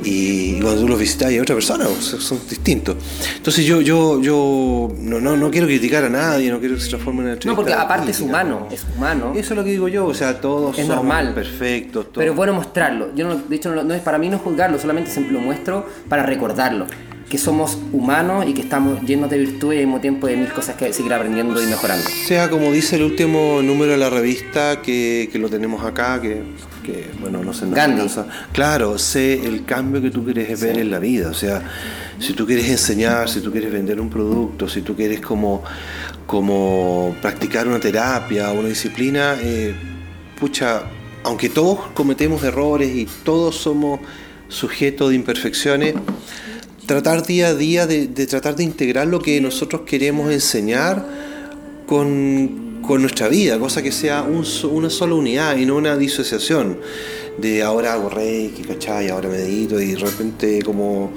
[0.03, 2.97] Y cuando tú los visitas hay otra persona, son distintos.
[3.37, 6.89] Entonces, yo yo yo no, no, no quiero criticar a nadie, no quiero que se
[6.89, 9.31] transforme en una No, porque aparte es humano, es humano.
[9.35, 11.33] Eso es lo que digo yo, o sea, todos es somos normal.
[11.33, 12.05] perfectos.
[12.05, 12.17] Todos.
[12.17, 13.13] Pero es bueno mostrarlo.
[13.15, 15.85] Yo no, de hecho, no, no, es para mí no juzgarlo, solamente se lo muestro
[16.07, 16.87] para recordarlo.
[17.29, 20.51] Que somos humanos y que estamos llenos de virtudes y al mismo tiempo de mil
[20.51, 22.03] cosas que seguir aprendiendo y mejorando.
[22.25, 26.41] Sea como dice el último número de la revista que, que lo tenemos acá, que,
[26.83, 27.67] que bueno, no sé.
[27.67, 28.01] No Gandhi.
[28.51, 30.81] Claro, sé el cambio que tú quieres ver sí.
[30.81, 31.29] en la vida.
[31.29, 31.61] O sea,
[32.17, 35.63] si tú quieres enseñar, si tú quieres vender un producto, si tú quieres como,
[36.25, 39.75] como practicar una terapia, una disciplina, eh,
[40.39, 40.83] pucha,
[41.23, 43.99] aunque todos cometemos errores y todos somos
[44.47, 45.93] sujetos de imperfecciones,
[46.85, 51.05] tratar día a día de, tratar de integrar lo que nosotros queremos enseñar
[51.85, 56.79] con, con nuestra vida, cosa que sea un, una sola unidad y no una disociación
[57.37, 59.09] de ahora hago reiki, ¿cachai?
[59.09, 61.11] Ahora medito y de repente como...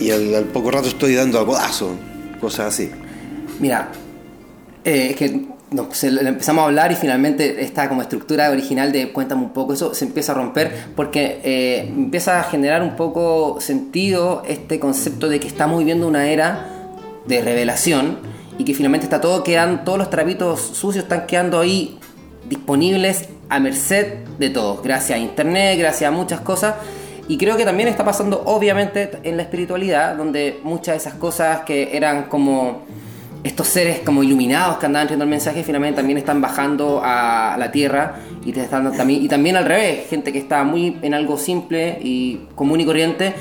[0.00, 1.96] Y al, al poco rato estoy dando a codazo,
[2.40, 2.90] cosas así.
[3.60, 3.92] Mira,
[4.84, 9.12] eh, es que no, se, empezamos a hablar y finalmente esta como estructura original de
[9.12, 13.60] cuéntame un poco, eso se empieza a romper porque eh, empieza a generar un poco
[13.60, 16.68] sentido este concepto de que estamos viviendo una era
[17.26, 18.18] de revelación
[18.58, 21.98] y que finalmente está todo quedando, todos los trapitos sucios están quedando ahí
[22.48, 26.74] disponibles a merced de todos, gracias a internet, gracias a muchas cosas.
[27.26, 31.60] Y creo que también está pasando obviamente en la espiritualidad, donde muchas de esas cosas
[31.60, 32.82] que eran como
[33.44, 37.70] estos seres como iluminados que andaban trayendo el mensaje finalmente también están bajando a la
[37.70, 41.98] tierra y, están, también, y también al revés, gente que está muy en algo simple
[42.02, 43.34] y común y corriente,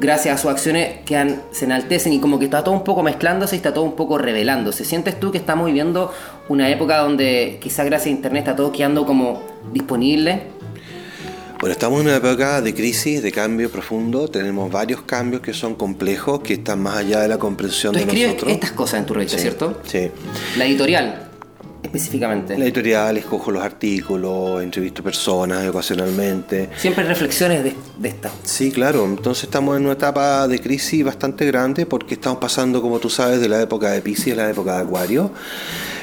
[0.00, 3.56] gracias a sus acciones que se enaltecen y como que está todo un poco mezclándose
[3.56, 4.84] y está todo un poco revelándose.
[4.84, 6.12] ¿Sientes tú que estamos viviendo
[6.48, 9.42] una época donde quizás gracias a Internet está todo quedando como
[9.72, 10.57] disponible?
[11.60, 14.28] Bueno, estamos en una época de crisis, de cambio profundo.
[14.28, 18.04] Tenemos varios cambios que son complejos, que están más allá de la comprensión ¿Tú de
[18.04, 18.52] escribes nosotros.
[18.52, 19.80] estas cosas en tu revista, Sí, ¿cierto?
[19.84, 20.08] Sí.
[20.56, 21.28] La editorial,
[21.82, 22.56] específicamente.
[22.56, 26.70] La editorial, escojo los artículos, entrevisto personas ocasionalmente.
[26.76, 28.30] Siempre reflexiones de, de esta.
[28.44, 29.04] Sí, claro.
[29.04, 33.40] Entonces estamos en una etapa de crisis bastante grande porque estamos pasando, como tú sabes,
[33.40, 35.32] de la época de Pisces a la época de Acuario.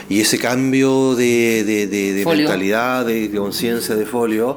[0.08, 4.56] Y ese cambio de, mentalidad, de conciencia de folio,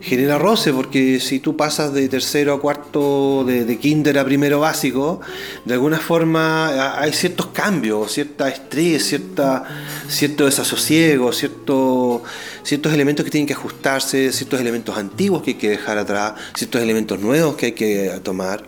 [0.00, 4.60] genera roce, porque si tú pasas de tercero a cuarto, de, de kinder a primero
[4.60, 5.20] básico,
[5.64, 9.64] de alguna forma hay ciertos cambios, cierta estrés, cierta,
[10.08, 12.22] cierto desasosiego, cierto,
[12.62, 16.80] ciertos elementos que tienen que ajustarse, ciertos elementos antiguos que hay que dejar atrás, ciertos
[16.82, 18.64] elementos nuevos que hay que tomar.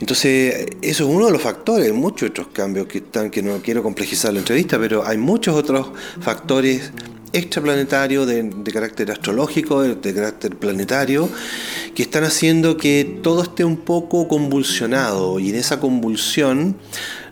[0.00, 3.84] Entonces, eso es uno de los factores, muchos otros cambios que están, que no quiero
[3.84, 6.90] complejizar la entrevista, pero hay muchos otros factores
[7.32, 11.28] extraplanetarios de, de carácter astrológico, de, carácter planetario,
[11.94, 15.38] que están haciendo que todo esté un poco convulsionado.
[15.38, 16.76] Y en esa convulsión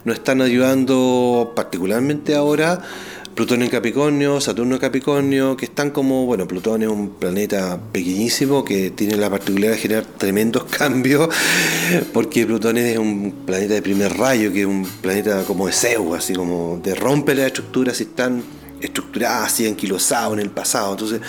[0.05, 2.83] nos están ayudando particularmente ahora
[3.35, 8.65] Plutón en Capricornio, Saturno en Capricornio, que están como, bueno, Plutón es un planeta pequeñísimo
[8.65, 11.29] que tiene la particularidad de generar tremendos cambios,
[12.13, 16.19] porque Plutón es un planeta de primer rayo, que es un planeta como de Zeus,
[16.19, 18.43] así como de romper las estructuras y están
[18.81, 20.93] estructuradas, así anquilosados en el pasado.
[20.93, 21.21] Entonces,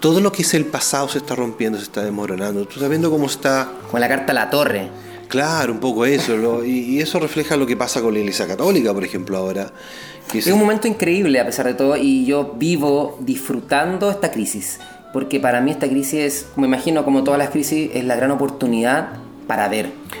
[0.00, 2.64] todo lo que es el pasado se está rompiendo, se está desmoronando.
[2.64, 4.88] Tú estás viendo cómo está Con la carta a la torre.
[5.28, 8.46] Claro, un poco eso, lo- y, y eso refleja lo que pasa con la Iglesia
[8.46, 9.72] Católica, por ejemplo, ahora,
[10.34, 14.78] Es un momento increíble a pesar de todo y yo vivo disfrutando esta crisis.
[15.12, 18.30] Porque para mí esta crisis es, me imagino como todas las crisis, es la gran
[18.30, 19.10] oportunidad
[19.46, 19.68] para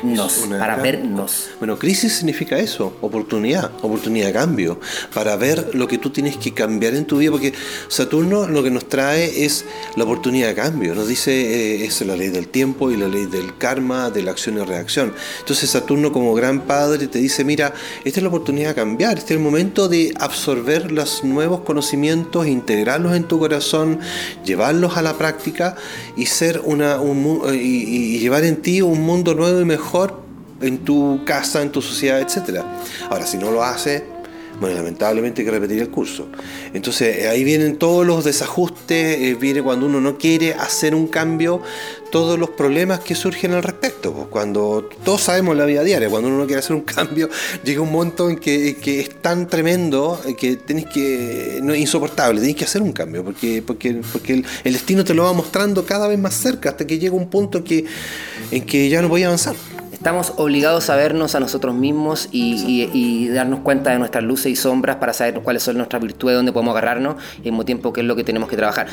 [0.02, 1.50] vernos, para vernos.
[1.58, 4.80] Bueno, crisis significa eso, oportunidad, oportunidad de cambio,
[5.12, 7.52] para ver lo que tú tienes que cambiar en tu vida, porque
[7.88, 9.64] Saturno lo que nos trae es
[9.96, 13.26] la oportunidad de cambio, nos dice, eh, es la ley del tiempo y la ley
[13.26, 15.14] del karma, de la acción y reacción.
[15.40, 17.72] Entonces Saturno como gran padre te dice, mira,
[18.04, 22.46] esta es la oportunidad de cambiar, este es el momento de absorber los nuevos conocimientos,
[22.46, 24.00] integrarlos en tu corazón,
[24.44, 25.76] llevarlos a la práctica
[26.16, 26.98] y ser una,
[27.52, 29.81] y llevar en ti un mundo nuevo y mejor
[30.60, 32.60] en tu casa, en tu sociedad, etc.
[33.10, 34.04] Ahora, si no lo hace,
[34.60, 36.28] bueno, lamentablemente hay que repetir el curso.
[36.72, 41.08] Entonces, eh, ahí vienen todos los desajustes, eh, viene cuando uno no quiere hacer un
[41.08, 41.60] cambio,
[42.12, 44.12] todos los problemas que surgen al respecto.
[44.12, 47.28] Pues, cuando todos sabemos la vida diaria, cuando uno no quiere hacer un cambio,
[47.64, 52.40] llega un momento en que, es tan tremendo eh, que tenés que, no es insoportable,
[52.40, 56.06] tenés que hacer un cambio, porque, porque, porque el, destino te lo va mostrando cada
[56.06, 57.84] vez más cerca, hasta que llega un punto que,
[58.52, 59.56] en que ya no voy a avanzar
[60.02, 64.96] estamos obligados a vernos a nosotros mismos y, darnos cuenta de nuestras luces y sombras
[64.96, 68.06] para saber cuáles son nuestras virtudes, dónde podemos agarrarnos y al mismo tiempo qué es
[68.08, 68.88] lo que tenemos que trabajar.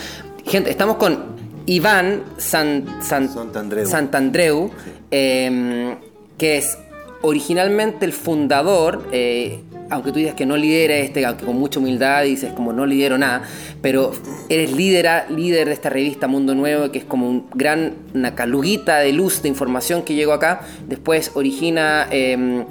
[0.45, 1.17] Gente, estamos con
[1.65, 4.69] Iván San, Santandreu,
[5.09, 5.95] em,
[6.37, 6.77] que es
[7.23, 12.23] originalmente el fundador, eh, aunque tú digas que no lidera este, aunque con mucha humildad
[12.23, 13.43] dices como no lidero nada,
[13.81, 14.11] pero
[14.49, 18.99] eres líder, líder de esta revista Mundo Nuevo, que es como un gran, una caluguita
[18.99, 20.61] de luz, de información que llegó acá.
[20.87, 22.65] Después origina em,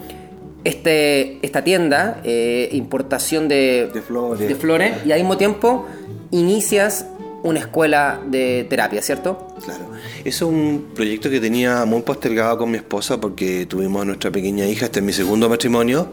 [0.64, 4.48] este, esta tienda, eh, importación de, flores.
[4.48, 5.86] de flores, y al mismo tiempo
[6.30, 7.06] inicias
[7.42, 9.54] una escuela de terapia, ¿cierto?
[9.64, 9.90] Claro.
[10.24, 14.30] Eso es un proyecto que tenía muy postergado con mi esposa porque tuvimos a nuestra
[14.30, 16.12] pequeña hija, este es mi segundo matrimonio.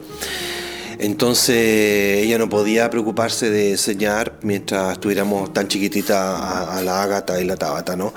[1.00, 7.46] Entonces ella no podía preocuparse de enseñar mientras estuviéramos tan chiquitita a, la Ágata y
[7.46, 8.14] la Tabata, ¿no?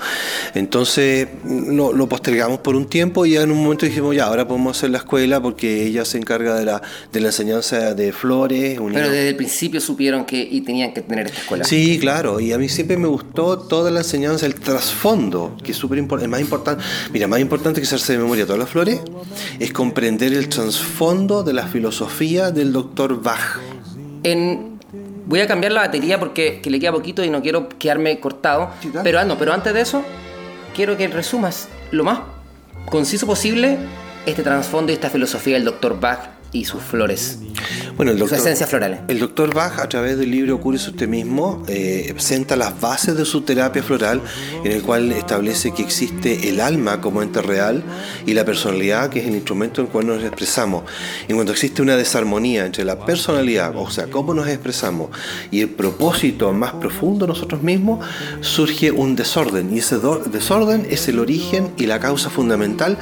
[0.53, 4.77] Entonces lo, postergamos por un tiempo y ya en un momento dijimos, ya, ahora podemos
[4.77, 8.79] hacer la escuela porque ella se encarga de la, de la enseñanza de flores.
[8.79, 11.63] Pero desde el principio supieron que y tenían que tener esta escuela.
[11.63, 15.77] Sí, claro, y a mí siempre me gustó toda la enseñanza, el trasfondo, que es
[15.77, 18.99] súper importante, más importante, mira, más importante que hacerse de memoria todas las flores,
[19.59, 23.59] es comprender el trasfondo de la filosofía del doctor Bach.
[24.23, 24.79] En,
[25.25, 28.71] voy a cambiar la batería porque le queda poquito y no quiero quedarme cortado.
[29.03, 30.03] pero, ah, no, pero antes de eso,
[30.75, 32.19] quiero que resumas lo más
[32.85, 33.77] conciso posible
[34.25, 37.39] este trasfondo y esta filosofía del doctor Bach y sus flores.
[37.99, 39.01] Bueno, el doctor, esencias florales.
[39.09, 43.25] El doctor Bach, a través del libro Cúrese usted mismo, eh, presenta las bases de
[43.25, 44.21] su terapia floral,
[44.63, 47.83] en el cual establece que existe el alma como ente real
[48.25, 50.85] y la personalidad, que es el instrumento en el cual nos expresamos.
[51.27, 55.09] En cuanto existe una desarmonía entre la personalidad, o sea, cómo nos expresamos,
[55.51, 58.07] y el propósito más profundo de nosotros mismos,
[58.39, 59.75] surge un desorden.
[59.75, 59.97] Y ese
[60.31, 62.97] desorden es el origen y la causa fundamental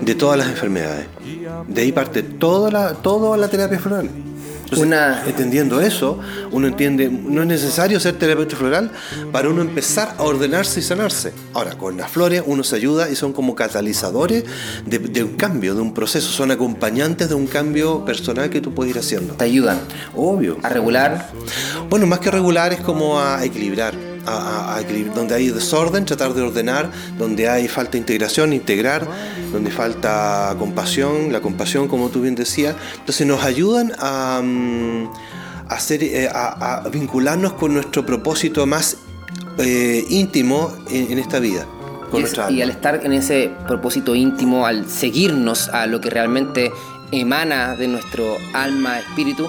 [0.00, 1.06] de todas las enfermedades.
[1.68, 4.10] De ahí parte toda la, toda la terapia floral.
[4.76, 5.24] Una...
[5.26, 6.18] Entendiendo eso,
[6.50, 8.90] uno entiende, no es necesario ser terapeuta floral
[9.32, 11.32] para uno empezar a ordenarse y sanarse.
[11.54, 14.44] Ahora, con las flores uno se ayuda y son como catalizadores
[14.86, 18.94] de, un cambio, de un proceso, son acompañantes de un cambio personal que tú puedes
[18.94, 19.34] ir haciendo.
[19.34, 19.80] ¿Te ayudan?
[20.14, 20.58] Obvio.
[20.62, 21.30] ¿A regular?
[21.88, 24.09] Bueno, más que regular es como a equilibrar
[25.14, 29.06] donde hay desorden, tratar de ordenar, donde hay falta de integración, integrar,
[29.52, 32.76] donde falta compasión, la compasión, como tú bien decías.
[32.98, 35.08] Entonces nos ayudan a, mm,
[35.68, 38.98] hacer, eh, a, vincularnos con nuestro propósito más
[39.58, 41.66] eh, íntimo en, esta vida.
[42.50, 46.70] y, al estar en ese propósito íntimo, al seguirnos a lo que realmente
[47.12, 49.48] emana de nuestro alma, espíritu,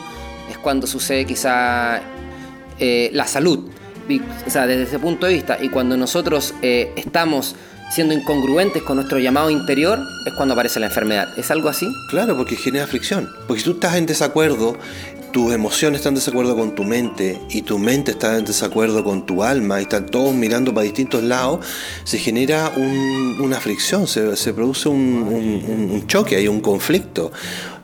[0.49, 2.01] es cuando sucede quizá
[2.77, 3.69] eh, la salud
[4.45, 7.55] o sea, desde ese punto de vista, y cuando nosotros eh, estamos
[7.91, 11.27] siendo incongruentes con nuestro llamado interior, es cuando aparece la enfermedad.
[11.37, 11.87] ¿Es algo así?
[12.09, 13.29] Claro, porque genera fricción.
[13.47, 14.77] Porque si tú estás en desacuerdo,
[15.31, 19.25] tus emociones están en desacuerdo con tu mente y tu mente está en desacuerdo con
[19.25, 21.65] tu alma y están todos mirando para distintos lados,
[22.03, 22.71] se genera
[23.39, 27.31] una fricción, se, produce un, un, choque, hay un conflicto.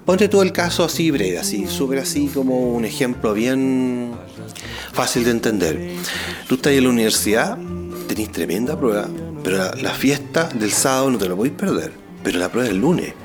[0.08, 4.14] Ponte tú el caso así breve, así, súper así como un ejemplo bien
[4.94, 5.92] fácil de entender.
[6.48, 7.58] Tú estás en la universidad,
[8.08, 9.10] tenés tremenda prueba,
[9.44, 11.92] pero la, fiesta del sábado no te la podéis perder,
[12.24, 13.16] pero la prueba es el lunes.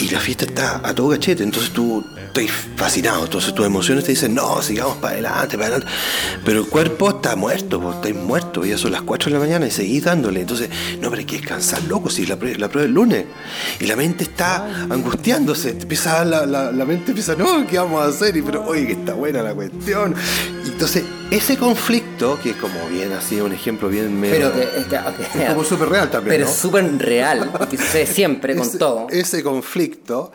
[0.00, 2.04] y la fiesta está a todo cachete, entonces tú
[2.40, 5.92] estás fascinado, entonces tus emociones te dicen, no, sigamos para adelante, para adelante,
[6.44, 9.66] pero el cuerpo está muerto, vos estáis muerto, ya son las 4 de la mañana
[9.66, 12.86] y seguís dándole, entonces, no, pero hay que descansar, loco, si la, la prueba es
[12.86, 13.26] el lunes,
[13.80, 18.08] y la mente está angustiándose, empieza la, la, la, mente empieza, no, ¿qué vamos a
[18.08, 18.36] hacer?
[18.36, 20.14] Y pero, oye, que está buena la cuestión,
[20.64, 25.48] entonces, ese conflicto, que es como bien así, un ejemplo bien medio, Pero que, es
[25.50, 26.36] como súper real también.
[26.36, 29.06] Pero es súper real, que sucede siempre con todo.
[29.10, 30.32] Ese conflicto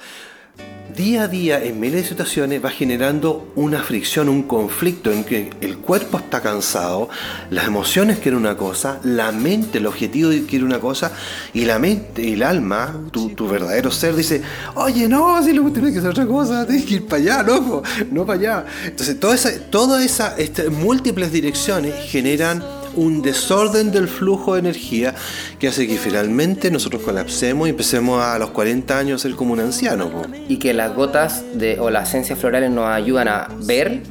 [0.98, 5.52] día a día en miles de situaciones va generando una fricción, un conflicto en que
[5.62, 7.08] el cuerpo está cansado,
[7.52, 11.12] las emociones quieren una cosa, la mente, el objetivo quiere una cosa
[11.54, 14.42] y la mente el alma, tu, tu verdadero ser dice,
[14.74, 17.84] oye, no, si lo tienes que hacer otra cosa, tienes que ir para allá, loco,
[18.12, 18.66] no para allá.
[18.86, 22.64] Entonces, toda esa, toda esa este, múltiples direcciones generan
[22.98, 25.16] un desorden del flujo de energía
[25.60, 29.54] que hace que finalmente nosotros colapsemos y empecemos a, los 40 años a ser como
[29.54, 30.10] un anciano.
[30.50, 34.02] Y que las gotas de, o las esencias florales nos ayudan a ver.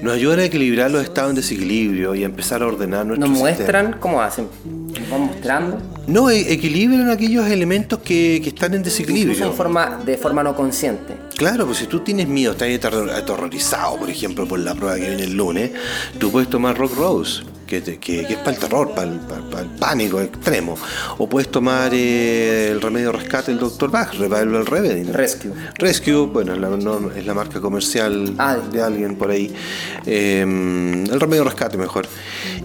[0.00, 3.38] Nos ayudan a equilibrar los estados en desequilibrio y a empezar a ordenar nuestro ¿Nos
[3.38, 4.48] muestran cómo hacen?
[4.64, 5.78] ¿Nos van mostrando?
[6.08, 9.46] No, e, equilibran aquellos elementos que, que están en desequilibrio.
[9.46, 11.14] En forma, de forma no consciente.
[11.36, 12.68] Claro, pues si tú tienes miedo, estás
[13.14, 15.70] aterrorizado, por ejemplo, por la prueba que viene el lunes,
[16.18, 17.42] tú puedes tomar Rock Rose
[17.80, 19.10] que, es para el terror, para
[19.62, 20.76] el, pánico extremo.
[21.18, 23.90] O puedes tomar eh, el remedio rescate del Dr.
[23.90, 25.04] Bach, Revival Remedy.
[25.04, 25.52] Rescue.
[25.76, 26.54] Rescue, bueno,
[27.14, 28.56] es la, marca comercial ah.
[28.56, 29.52] de alguien por ahí.
[30.04, 32.06] Em, el remedio rescate mejor.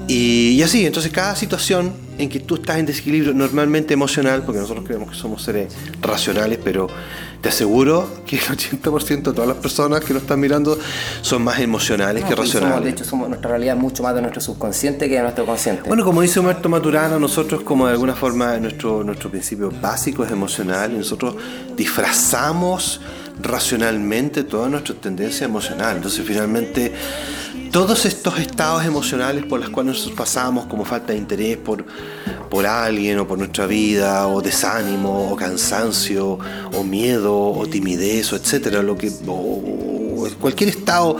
[0.08, 4.60] Y, y así, entonces cada situación en que tú estás en desequilibrio normalmente emocional, porque
[4.60, 6.88] nosotros creemos que somos seres racionales, pero
[7.41, 10.78] te aseguro que el 80% de todas las personas que nos están mirando
[11.21, 12.84] son más emocionales que racionales.
[12.84, 15.84] de hecho, somos, nuestra realidad mucho más de nuestro subconsciente que de nuestro consciente.
[15.88, 20.32] Bueno, como dice Humberto Maturana, nosotros como de alguna forma nuestro, nuestro principio básico es
[20.32, 21.36] emocional y nosotros
[21.76, 23.02] disfrazamos
[23.41, 25.97] racionalmente toda nuestra tendencia emocional.
[25.97, 26.93] Entonces finalmente
[27.71, 31.86] todos estos estados emocionales por los cuales nosotros pasamos, como falta de interés por,
[32.50, 36.40] por alguien o por nuestra vida, o desánimo, o cansancio,
[36.74, 39.12] o miedo, o timidez, o etcétera, lo que,
[40.40, 41.18] cualquier estado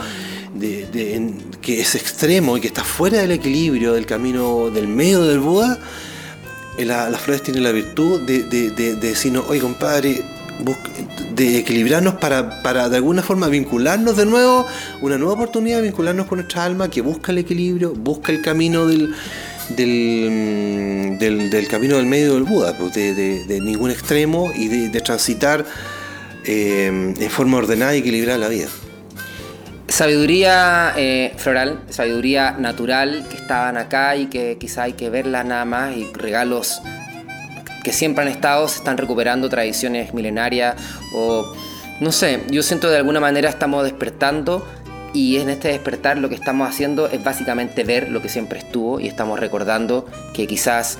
[0.54, 5.40] de, que es extremo y que está fuera del equilibrio del camino del medio del
[5.40, 5.78] Buda,
[6.78, 10.22] eh, las flores tienen la virtud de, de decirnos, oye compadre,
[11.34, 14.66] de equilibrarnos para, para, de alguna forma vincularnos de nuevo,
[15.00, 19.14] una nueva oportunidad vincularnos con nuestra alma que busca el equilibrio, busca el camino del,
[19.70, 25.64] del, mm, del, camino del medio del Buda, pues, de, ningún extremo y de, transitar
[26.44, 28.68] eh, en forma ordenada y equilibrada la vida.
[29.88, 35.64] Sabiduría eh, floral, sabiduría natural que estaban acá y que quizá hay que verla nada
[35.64, 36.82] más y regalos
[37.82, 40.76] que siempre han estado, se están recuperando tradiciones milenarias
[41.14, 41.54] o
[42.00, 44.66] no sé, yo siento de alguna manera estamos despertando
[45.12, 49.00] y en este despertar lo que estamos haciendo es básicamente ver lo que siempre estuvo
[49.00, 50.98] y estamos recordando que quizás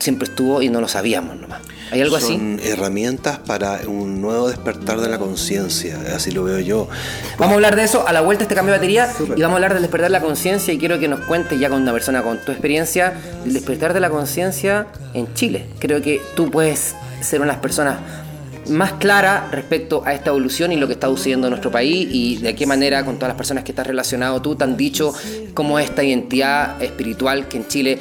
[0.00, 1.60] siempre estuvo y no lo sabíamos nomás.
[1.92, 2.34] ¿Hay algo así?
[2.34, 6.88] Son herramientas para un nuevo despertar de la conciencia, así lo veo yo.
[7.38, 9.54] Vamos a hablar de eso a la vuelta de este cambio de batería y vamos
[9.54, 11.92] a hablar del despertar de la conciencia y quiero que nos cuentes ya con una
[11.92, 15.66] persona con tu experiencia del despertar de la conciencia en Chile.
[15.78, 17.98] Creo que tú puedes ser una de las personas
[18.70, 22.36] más clara respecto a esta evolución y lo que está sucediendo en nuestro país y
[22.36, 25.12] de qué manera con todas las personas que estás relacionado tú te han dicho
[25.54, 27.98] cómo esta identidad espiritual que en Chile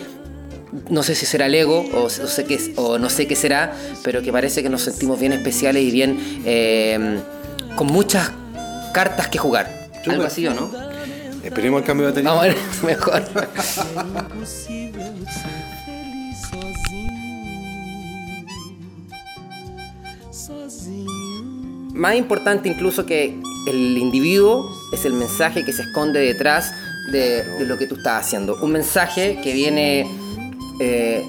[0.90, 4.22] no sé si será el ego o, sé qué, o no sé qué será, pero
[4.22, 7.20] que parece que nos sentimos bien especiales y bien eh,
[7.76, 8.32] con muchas
[8.94, 9.90] cartas que jugar.
[10.06, 10.72] Algo así o no?
[11.44, 12.30] Esperemos el cambio de batería.
[12.30, 13.24] Vamos a ver, mejor.
[21.94, 26.74] Más importante incluso que el individuo es el mensaje que se esconde detrás
[27.12, 28.58] de, lo que tú estás haciendo.
[28.62, 30.08] Un mensaje que viene
[30.80, 31.26] eh,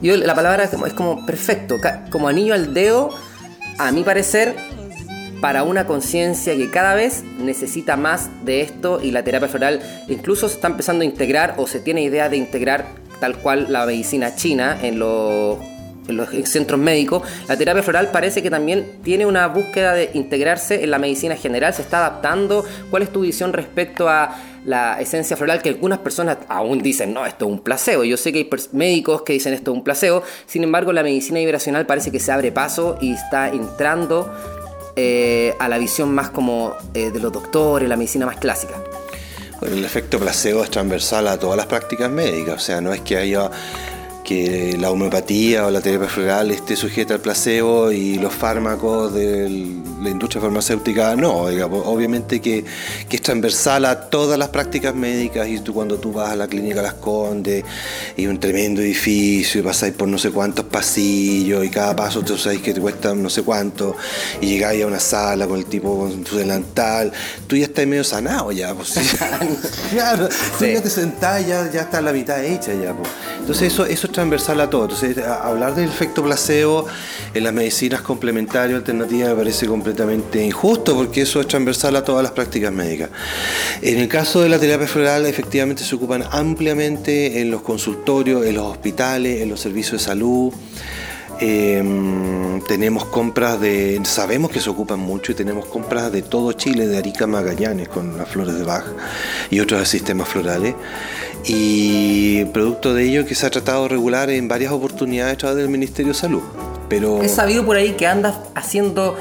[0.00, 1.76] yo, la palabra es como, perfecto,
[2.10, 3.10] como anillo al dedo,
[3.78, 4.54] a mi parecer,
[5.40, 10.48] para una conciencia que cada vez necesita más de esto y la terapia floral incluso
[10.48, 12.86] se está empezando a integrar o se tiene idea de integrar
[13.20, 15.58] tal cual la medicina china en los
[16.08, 20.82] en los centros médicos, la terapia floral parece que también tiene una búsqueda de integrarse
[20.82, 22.64] en la medicina general, se está adaptando.
[22.90, 27.24] ¿Cuál es tu visión respecto a la esencia floral que algunas personas aún dicen, no,
[27.26, 28.04] esto es un placebo?
[28.04, 31.38] Yo sé que hay médicos que dicen esto es un placebo, sin embargo la medicina
[31.38, 34.32] vibracional parece que se abre paso y está entrando
[34.96, 38.74] eh, a la visión más como eh, de los doctores, la medicina más clásica.
[39.62, 43.16] el efecto placebo es transversal a todas las prácticas médicas, o sea, no es que
[43.16, 43.50] haya
[44.28, 49.48] que la homeopatía o la terapia floral esté sujeta al placebo y los fármacos de
[50.02, 51.32] la industria farmacéutica no.
[51.32, 52.62] obviamente que,
[53.10, 56.82] es transversal a todas las prácticas médicas y tú cuando tú vas a la clínica
[56.82, 57.64] Las Condes
[58.18, 62.36] y un tremendo edificio y pasáis por no sé cuántos pasillos y cada paso tú
[62.36, 63.96] sabes que te cuesta no sé cuánto
[64.42, 67.12] y llegáis a una sala con el tipo con su delantal,
[67.46, 68.74] tú ya estás medio sanado ya.
[68.74, 68.92] Pues,
[69.90, 70.28] claro,
[70.58, 72.92] tú ya te sentás ya, ya está la mitad hecha ya.
[72.92, 73.08] Pues.
[73.40, 74.88] Entonces eso, eso es transversal a todo.
[75.42, 76.86] Hablar del efecto placebo
[77.34, 82.24] en las medicinas complementarias alternativas me parece completamente injusto porque eso es transversal a todas
[82.24, 83.10] las prácticas médicas.
[83.80, 88.56] En el caso de la terapia floral efectivamente se ocupan ampliamente en los consultorios, en
[88.56, 90.52] los hospitales, en los servicios de salud.
[91.40, 96.88] Em, tenemos compras de, sabemos que se ocupan mucho y tenemos compras de todo Chile,
[96.88, 98.84] de Arica Magallanes con las flores de Bach
[99.48, 100.74] y otros sistemas florales.
[101.44, 105.56] Y producto de ello que se ha tratado de regular en varias oportunidades a través
[105.58, 106.42] del Ministerio de Salud.
[106.88, 107.22] Pero...
[107.22, 109.16] He sabido por ahí que andas haciendo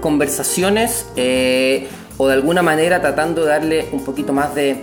[0.00, 1.88] conversaciones eh,
[2.18, 4.82] o de alguna manera tratando de darle un poquito más de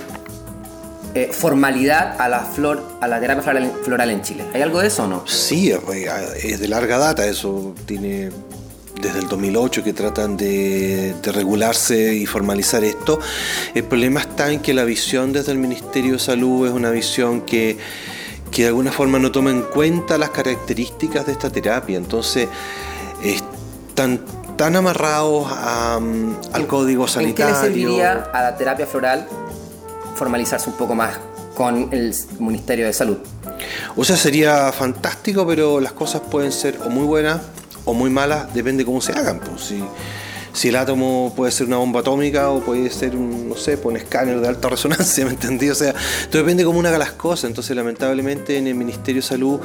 [1.13, 3.43] eh, formalidad a la flor, a la terapia
[3.83, 4.45] floral, en Chile.
[4.53, 5.27] ¿Hay algo de eso o no?
[5.27, 5.73] Sí,
[6.41, 8.31] es de larga data, eso tiene
[8.99, 13.19] desde el 2008 que tratan de, regularse y formalizar esto.
[13.73, 17.41] El problema está en que la visión desde el Ministerio de Salud es una visión
[17.41, 17.77] que,
[18.51, 21.97] que de alguna forma no toma en cuenta las características de esta terapia.
[21.97, 22.47] Entonces,
[23.23, 24.21] están
[24.57, 27.55] tan amarrados al código sanitario.
[27.55, 29.27] ¿En qué le serviría a la terapia floral
[30.15, 31.17] formalizarse un poco más
[31.55, 33.17] con el Ministerio de Salud.
[33.95, 37.41] O sea, sería fantástico, pero las cosas pueden ser o muy buenas
[37.85, 39.39] o muy malas, depende cómo se hagan.
[39.39, 39.61] Pues.
[39.61, 39.83] Si,
[40.53, 43.97] si el átomo puede ser una bomba atómica o puede ser un, no sé, un
[43.97, 45.69] escáner de alta resonancia, ¿me entendí?
[45.69, 45.93] O sea,
[46.29, 47.45] todo depende cómo uno haga las cosas.
[47.45, 49.59] Entonces, lamentablemente, en el Ministerio de Salud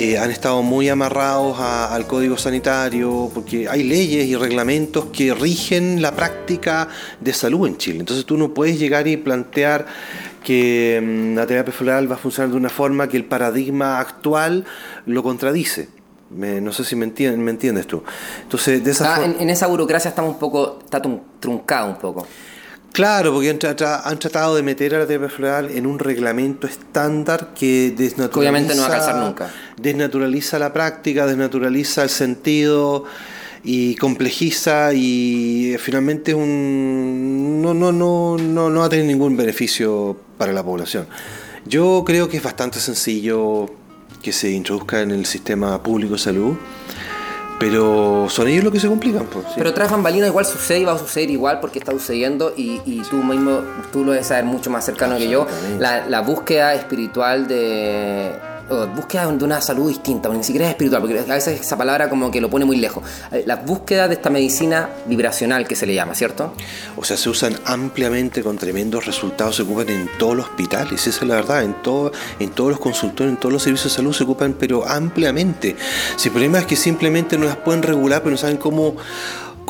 [0.00, 6.00] eh, han estado muy amarrados al código sanitario, porque hay leyes y reglamentos que rigen
[6.00, 6.88] la práctica
[7.20, 7.98] de salud en Chile.
[8.00, 9.84] Entonces tú no puedes llegar y plantear
[10.42, 14.64] que mm, la terapia floral va a funcionar de una forma que el paradigma actual
[15.04, 15.88] lo contradice.
[16.30, 18.02] No sé si me, me entiendes tú.
[18.42, 21.02] Entonces, de esa ah, en, esa burocracia estamos un poco, está
[21.40, 22.26] truncado un poco.
[22.92, 23.58] Claro, porque han,
[24.18, 28.38] tratado de meter a la terapia floral en un reglamento estándar que desnaturaliza.
[28.40, 29.50] Obviamente no va a calzar nunca.
[29.76, 33.04] Desnaturaliza la práctica, desnaturaliza el sentido
[33.62, 40.16] y complejiza y finalmente un, no, no, no, no, no va a tener ningún beneficio
[40.36, 41.06] para la población.
[41.66, 43.70] Yo creo que es bastante sencillo
[44.22, 46.56] que se introduzca en el sistema público de salud
[47.60, 49.26] pero son ellos los que se complican.
[49.26, 52.80] Pues, Pero tras bambalinas igual sucede y va a suceder igual porque está sucediendo y,
[52.86, 53.60] y tú mismo,
[53.92, 55.46] tú lo debes saber mucho más cercano que yo,
[55.78, 58.32] la, la búsqueda espiritual de
[58.70, 62.30] búsqueda de una salud distinta, ni siquiera es espiritual, porque a veces esa palabra como
[62.30, 63.04] que lo pone muy lejos.
[63.32, 66.54] Eh, la búsqueda de esta medicina vibracional que se le llama, ¿cierto?
[66.96, 71.22] O sea, se usan ampliamente con tremendos resultados, se ocupan en todos los hospitales, esa
[71.22, 74.12] es la verdad, en, todo, en todos los consultorios, en todos los servicios de salud
[74.12, 75.76] se ocupan, pero ampliamente.
[76.16, 78.96] Si el problema es que simplemente no las pueden regular, pero no saben cómo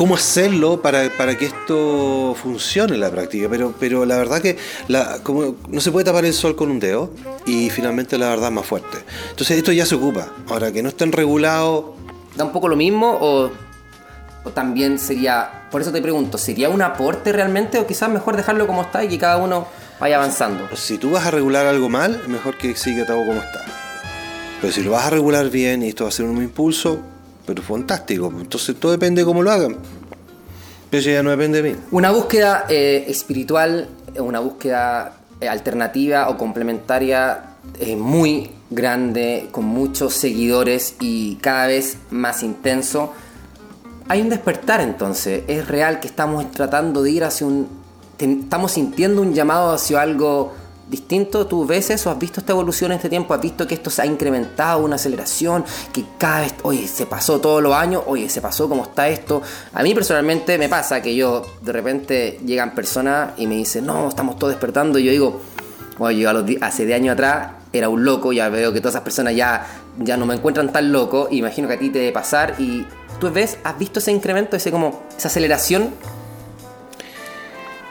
[0.01, 3.48] cómo hacerlo para, para, que esto funcione en la práctica.
[3.51, 4.57] Pero, pero la verdad que
[4.88, 7.11] la, como, no se puede tapar el sol con un dedo
[7.44, 8.96] y finalmente la verdad es más fuerte.
[9.28, 10.28] Entonces esto ya se ocupa.
[10.48, 11.84] Ahora que no estén regulados...
[12.34, 13.51] ¿Da un poco lo mismo o,
[14.42, 18.66] o también sería, por eso te pregunto, ¿sería un aporte realmente o quizás mejor dejarlo
[18.66, 19.66] como está y que cada uno
[20.01, 20.66] vaya avanzando?
[20.76, 23.66] Si tú vas a regular algo mal, mejor que siga todo como está.
[24.62, 27.03] Pero si lo vas a regular bien y esto va a ser un impulso,
[27.51, 28.32] pero fantástico.
[28.38, 29.76] Entonces todo depende de cómo lo hagan.
[30.88, 31.76] Pero ya no depende de mí.
[31.90, 33.88] Una búsqueda eh, espiritual,
[34.18, 41.96] una búsqueda eh, alternativa o complementaria eh, muy grande, con muchos seguidores y cada vez
[42.11, 43.12] más intenso.
[44.07, 47.68] Hay un despertar entonces, es real que estamos tratando de ir hacia un...
[48.18, 50.53] Estamos sintiendo un llamado hacia algo
[50.91, 51.47] distinto?
[51.47, 52.11] ¿Tú ves eso?
[52.11, 53.32] ¿Has visto esta evolución en este tiempo?
[53.32, 55.64] ¿Has visto que esto se ha incrementado, una aceleración?
[55.93, 59.41] Que cada vez, oye, se pasó todos los años, oye, se pasó, ¿cómo está esto?
[59.72, 64.09] A mí personalmente me pasa que yo, de repente, llegan personas y me dicen, no,
[64.09, 65.41] estamos todos despertando, y yo digo,
[65.99, 66.30] oye, yo
[66.61, 69.66] hace de años atrás era un loco, ya veo que todas esas personas ya,
[69.99, 72.84] ya no me encuentran tan loco, imagino que a ti te debe pasar, y
[73.20, 75.91] tú ves, ¿has visto ese incremento, ese como, esa aceleración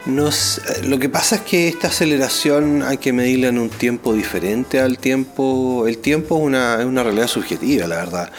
[0.06, 4.98] lo que pasa es que esta aceleración hay que medirla en un tiempo diferente al
[4.98, 5.86] tiempo.
[5.86, 8.32] El tiempo es una, es una realidad subjetiva, la verdad.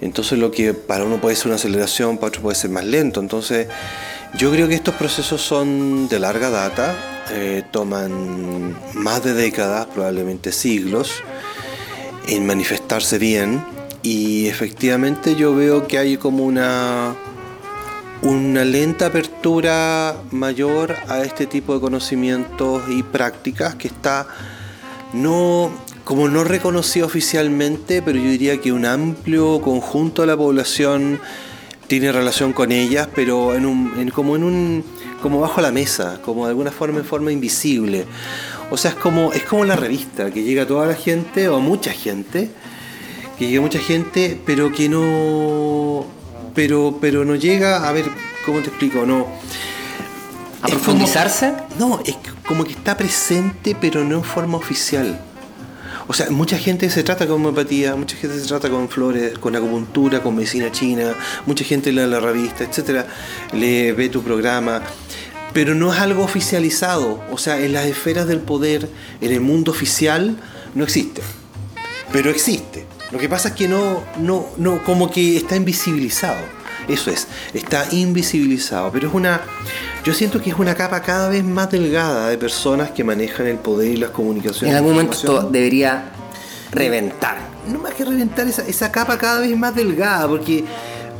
[0.00, 3.20] Entonces lo que para uno puede ser una aceleración, para otro puede ser más lento.
[3.20, 3.68] Entonces
[4.38, 6.94] yo creo que estos procesos son de larga data,
[7.30, 11.22] eh, toman más de décadas, probablemente siglos.
[12.28, 13.64] en manifestarse bien
[14.02, 17.16] y efectivamente yo veo que hay como una
[18.22, 24.28] una lenta apertura mayor a este tipo de conocimientos y prácticas que está
[25.12, 25.70] no
[26.04, 31.20] como no reconocido oficialmente, pero yo diría que un amplio conjunto de la población
[31.86, 34.84] tiene relación con ellas, pero en un, como en un
[35.20, 38.06] como bajo la mesa, como de alguna forma en forma invisible.
[38.70, 41.56] O sea, es como es como la revista que llega a toda la gente o
[41.56, 42.50] a mucha gente,
[43.38, 46.06] que llega a mucha gente, pero que no
[46.54, 48.06] pero, pero no llega, a ver,
[48.44, 49.06] ¿cómo te explico?
[49.06, 49.26] No.
[50.62, 51.54] ¿A profundizarse?
[51.78, 55.20] no, es como que está presente, pero no en forma oficial.
[56.08, 59.54] O sea, mucha gente se trata con homeopatía, mucha gente se trata con flores, con
[59.54, 61.14] acupuntura, con medicina china,
[61.46, 63.06] mucha gente lee la revista, etcétera,
[63.52, 64.82] lee, ve tu programa,
[65.52, 67.22] pero no es algo oficializado.
[67.30, 68.88] O sea, en las esferas del poder,
[69.20, 70.36] en el mundo oficial,
[70.74, 71.22] no existe.
[72.12, 72.86] Pero existe.
[73.12, 76.40] Lo que pasa es que no, no, no, como que está invisibilizado.
[76.88, 78.90] Eso es, está invisibilizado.
[78.90, 79.42] Pero es una.
[80.04, 83.58] Yo siento que es una capa cada vez más delgada de personas que manejan el
[83.58, 84.70] poder y las comunicaciones.
[84.70, 86.10] En algún momento esto debería
[86.72, 87.38] reventar.
[87.68, 90.64] No más que reventar esa, esa capa cada vez más delgada, porque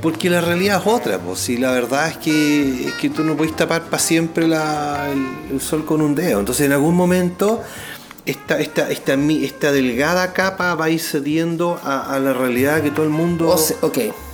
[0.03, 3.37] porque la realidad es otra, pues si la verdad es que, es que tú no
[3.37, 5.09] puedes tapar para siempre la,
[5.49, 6.41] el, sol con un dedo.
[6.41, 7.63] Entonces en algún momento
[8.25, 13.05] esta, esta, esta, esta delgada capa va a ir cediendo a, la realidad que todo
[13.05, 13.57] el mundo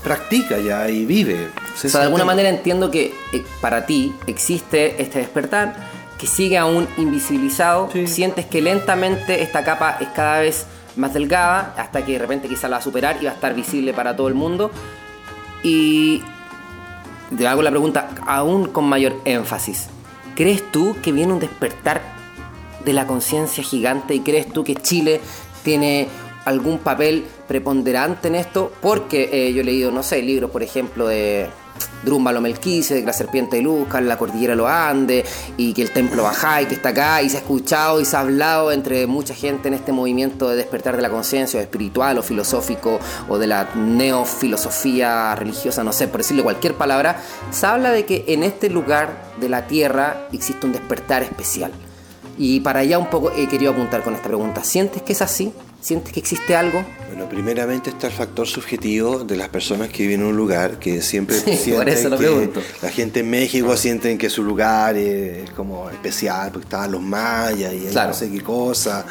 [0.04, 1.48] practica ya y vive.
[1.74, 6.58] O sea, de alguna manera entiendo que eh, para ti existe este despertar que sigue
[6.58, 10.66] aún invisibilizado, sientes que lentamente esta capa es cada vez
[10.96, 13.54] más delgada hasta que de repente quizá la va a superar y va a estar
[13.54, 14.70] visible para todo el mundo.
[15.62, 16.22] Y
[17.36, 19.86] te hago la pregunta aún con mayor énfasis.
[20.34, 22.17] ¿Crees tú que viene un despertar
[22.84, 25.20] de la conciencia gigante y crees tú que Chile
[25.62, 26.08] tiene
[26.44, 28.72] algún papel preponderante en esto?
[28.80, 31.48] Porque eh, yo he leído, no sé, libros, por ejemplo, de
[32.02, 35.90] Drúmbalo Melquise, de la serpiente de Lucas, la cordillera de los Andes, y que el
[35.90, 36.28] templo
[36.62, 39.68] y que está acá, y se ha escuchado y se ha hablado entre mucha gente
[39.68, 42.98] en este movimiento de despertar de la conciencia, espiritual o filosófico,
[43.28, 47.20] o de la neofilosofía religiosa, no sé, por decirle cualquier palabra,
[47.50, 51.72] se habla de que en este lugar de la tierra existe un despertar especial.
[52.38, 54.62] Y para allá un poco he querido apuntar con esta pregunta.
[54.62, 55.52] ¿Sientes que es así?
[55.80, 56.84] ¿Sientes que existe algo?
[57.08, 61.02] Bueno, primeramente está el factor subjetivo de las personas que viven en un lugar que
[61.02, 62.50] siempre sí, sienten que
[62.82, 67.72] la gente en México sienten que su lugar es como especial porque estaban los mayas
[67.72, 69.04] y no sé qué cosa.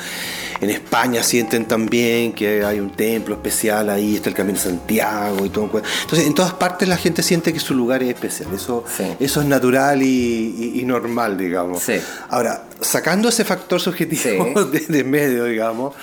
[0.61, 5.45] En España sienten también que hay un templo especial ahí, está el Camino de Santiago
[5.45, 5.65] y todo.
[5.65, 8.49] Entonces, en todas partes la gente siente que su lugar es especial.
[8.53, 8.83] Eso,
[9.19, 11.83] eso es natural y, normal, digamos.
[12.29, 15.95] Ahora, sacando ese factor subjetivo de, medio, digamos,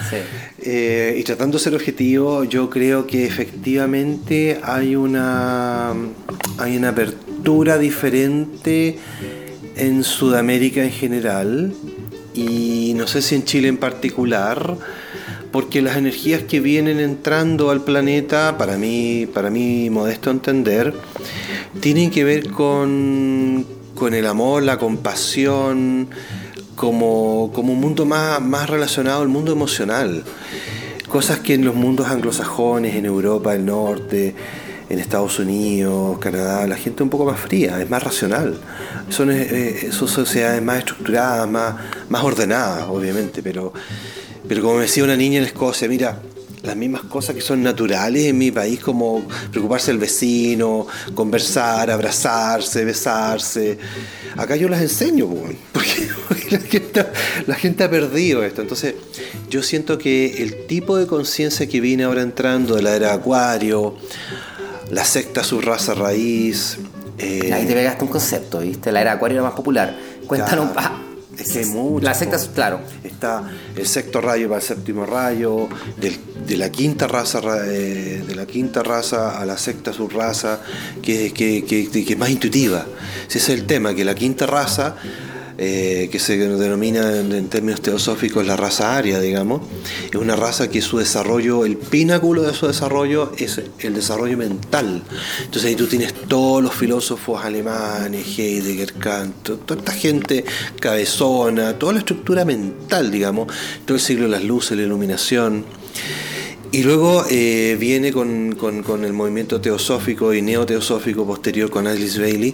[0.61, 5.93] eh, y tratando de ser objetivo, yo creo que efectivamente hay una,
[6.59, 8.99] hay una apertura diferente
[9.77, 11.75] en Sudamérica en general
[12.35, 14.77] y no sé si en Chile en particular,
[15.53, 20.95] porque las energías que vienen entrando al planeta, para mí, para mí modesto entender,
[21.81, 23.65] tienen que ver con,
[23.95, 26.09] con el amor, la compasión,
[26.75, 30.25] como, como un mundo más, más relacionado al mundo emocional.
[31.09, 34.35] Cosas que en los mundos anglosajones, en Europa del Norte,
[34.89, 38.59] en Estados Unidos, Canadá, la gente es un poco más fría, es más racional.
[39.09, 43.73] Son, eh, eh, sociedades más estructuradas, más, ordenadas, obviamente, pero,
[44.47, 46.19] pero como decía una niña en Escocia, mira,
[46.63, 52.85] las mismas cosas que son naturales en mi país, como preocuparse del vecino, conversar, abrazarse,
[52.85, 53.79] besarse.
[54.37, 55.29] Acá yo las enseño,
[55.73, 56.09] porque,
[56.51, 57.07] la, gente,
[57.47, 58.63] la, gente, ha perdido esto.
[58.63, 58.95] Entonces,
[59.51, 63.97] yo siento que el tipo de conciencia que viene ahora entrando de la era Acuario,
[64.91, 66.79] la secta subraza raíz.
[67.19, 68.91] Eh, Ahí te pegaste un concepto, ¿viste?
[68.93, 69.97] La era Acuario era más popular.
[70.27, 70.71] Cuéntanos.
[70.77, 71.01] Ah,
[71.39, 72.05] es que hay muchas.
[72.05, 72.81] La secta, claro.
[73.03, 78.47] Está el sexto rayo para el séptimo rayo, de la quinta raza eh, de la
[78.47, 80.61] quinta raza a la sexta subraza,
[81.03, 82.87] que, que, que, que es más intuitiva.
[83.29, 84.97] Ese es el tema, que la quinta raza
[85.57, 89.63] eh, que se denomina en, términos teosóficos la raza aria, digamos,
[90.09, 95.03] es una raza que su desarrollo, el pináculo de su desarrollo es el desarrollo mental.
[95.45, 100.45] Entonces ahí tú tienes todos los filósofos alemanes, Heidegger, Kant, toda esta gente
[100.81, 103.47] cabezona, toda la estructura mental, digamos,
[103.85, 105.65] todo el siglo de las luces, la iluminación.
[106.75, 108.57] Y luego eh, viene con,
[109.05, 112.53] el movimiento teosófico y neoteosófico posterior con Alice Bailey,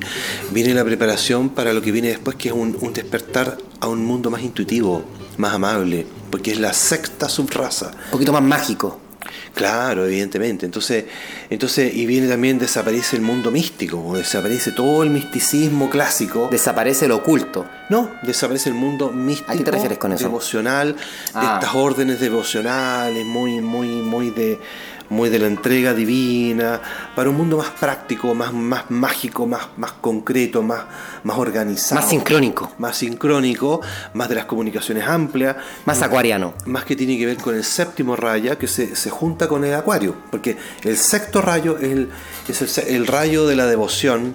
[0.51, 4.31] viene la preparación para lo que viene después, que es un, despertar a un mundo
[4.31, 5.05] más intuitivo,
[5.39, 7.93] más amable, porque es la sexta subraza.
[8.05, 9.01] Un poquito más mágico.
[9.55, 10.65] Claro, evidentemente.
[10.67, 11.05] Entonces,
[11.51, 16.49] entonces, y viene también desaparece el mundo místico, desaparece todo el misticismo clásico.
[16.51, 17.67] Desaparece lo oculto.
[17.91, 19.53] No, desaparece el mundo místico.
[19.53, 20.25] ¿A qué te refieres con eso?
[20.25, 20.97] Devocional,
[21.35, 21.59] Ah.
[21.61, 24.59] estas órdenes devocionales, muy, muy, muy de
[25.11, 26.81] muy de la entrega divina,
[27.15, 30.83] para un mundo más práctico, más, más mágico, más, más concreto, más,
[31.25, 32.01] más organizado.
[32.01, 32.73] Más sincrónico.
[32.79, 33.81] Más sincrónico,
[34.15, 35.57] más de las comunicaciones amplias.
[35.85, 36.55] Más acuariano.
[36.67, 39.75] Más que tiene que ver con el séptimo raya que se, se junta con el
[39.75, 42.09] acuario, porque el sexto rayo es, el,
[42.49, 44.35] es el, rayo de la devoción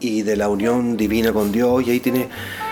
[0.00, 2.28] y de la unión divina con Dios, y ahí tiene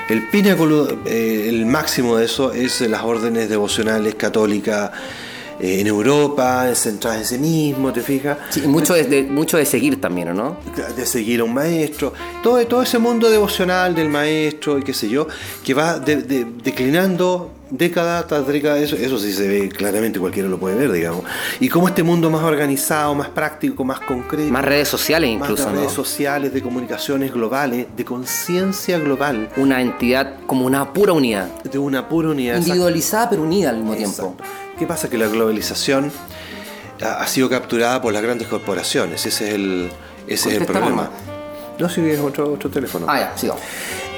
[0.09, 4.91] el pináculo, eh, el máximo de eso es las órdenes devocionales católicas
[5.61, 8.39] eh, en Europa, centradas en sí mismo, ¿te fijas?
[8.51, 10.57] Sí, mucho de, de- mucho de seguir también, ¿o no?
[10.97, 15.09] de seguir a un maestro, todo, todo ese mundo devocional del maestro y qué sé
[15.09, 15.27] yo,
[15.65, 20.49] que va de- de- declinando década tras década, eso, eso sí se ve claramente, cualquiera
[20.49, 21.25] lo puede ver, digamos.
[21.59, 25.73] Y cómo este mundo más organizado, más práctico, más concreto, Más redes sociales más incluso,
[25.73, 25.81] ¿no?
[25.81, 31.49] redes sociales, de comunicaciones globales, de conciencia global, Una entidad como una pura unidad.
[31.65, 32.59] de una pura unidad.
[32.59, 34.23] Individualizada pero unida al mismo Exacto.
[34.37, 34.45] tiempo.
[34.79, 35.09] ¿Qué pasa?
[35.09, 36.13] Que la globalización
[37.03, 39.91] ha, sido capturada por las grandes corporaciones, ese es el,
[40.27, 41.11] ese es el problema.
[41.79, 43.07] No, si es otro, otro teléfono.
[43.09, 43.63] Ah, ya, sigamos.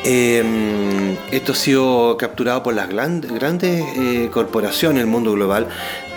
[0.04, 5.66] Eh, esto ha sido capturado por las gran- grandes eh, corporaciones, el mundo global,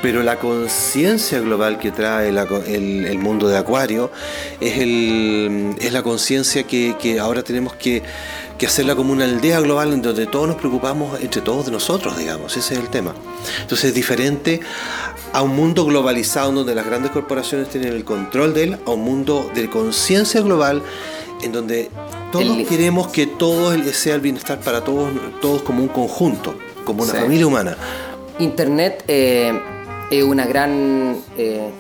[0.02, 4.12] pero la conciencia global que trae co- el, el mundo de Acuario
[4.60, 8.02] es, el, es la conciencia que, que ahora tenemos que,
[8.58, 12.18] que hacerla como una aldea global en donde todos nos preocupamos entre todos de nosotros,
[12.18, 13.14] digamos, ese es el tema.
[13.62, 14.60] Entonces es diferente
[15.34, 18.92] a un mundo globalizado en donde las grandes corporaciones tienen el control de él, a
[18.92, 20.82] un mundo de conciencia global
[21.44, 21.90] en donde
[22.32, 26.56] todos El- queremos que todo el- sea el bienestar para todos, todos como un conjunto,
[26.86, 27.20] como una Sí.
[27.20, 27.78] familia humana.
[28.40, 29.54] Internet eh,
[30.12, 31.72] es una gran eh,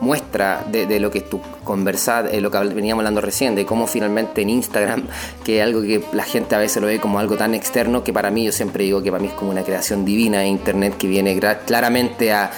[0.00, 3.86] muestra de, de lo que tú conversás, eh, lo que veníamos hablando recién, de cómo
[3.86, 5.04] finalmente en Instagram,
[5.44, 8.30] que algo que la gente a veces lo ve como algo tan externo, que para
[8.30, 11.06] mí yo siempre digo que para mí es como una creación divina de Internet que
[11.06, 12.50] viene claramente a,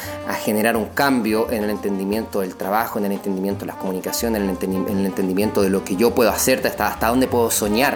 [0.42, 4.48] generar un cambio en el entendimiento del trabajo, en el entendimiento de las comunicaciones, en
[4.48, 7.50] el, entendi- en el entendimiento de lo que yo puedo hacer, hasta, hasta dónde puedo
[7.50, 7.94] soñar.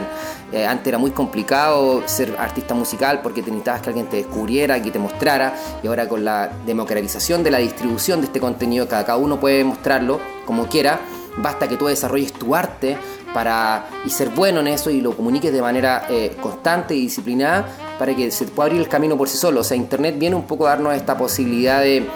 [0.53, 4.81] Eh, antes era muy complicado ser artista musical porque te necesitabas que alguien te descubriera,
[4.81, 9.05] que te mostrara, y ahora con la democratización de la distribución de este contenido, cada,
[9.05, 10.99] cada uno puede mostrarlo como quiera,
[11.37, 12.97] basta que tú desarrolles tu arte
[13.35, 17.69] para, y ser bueno en eso y lo comuniques de manera eh, constante y disciplinada
[17.99, 19.61] para que se pueda abrir el camino por sí solo.
[19.61, 22.09] O sea, Internet viene un poco a darnos esta posibilidad de,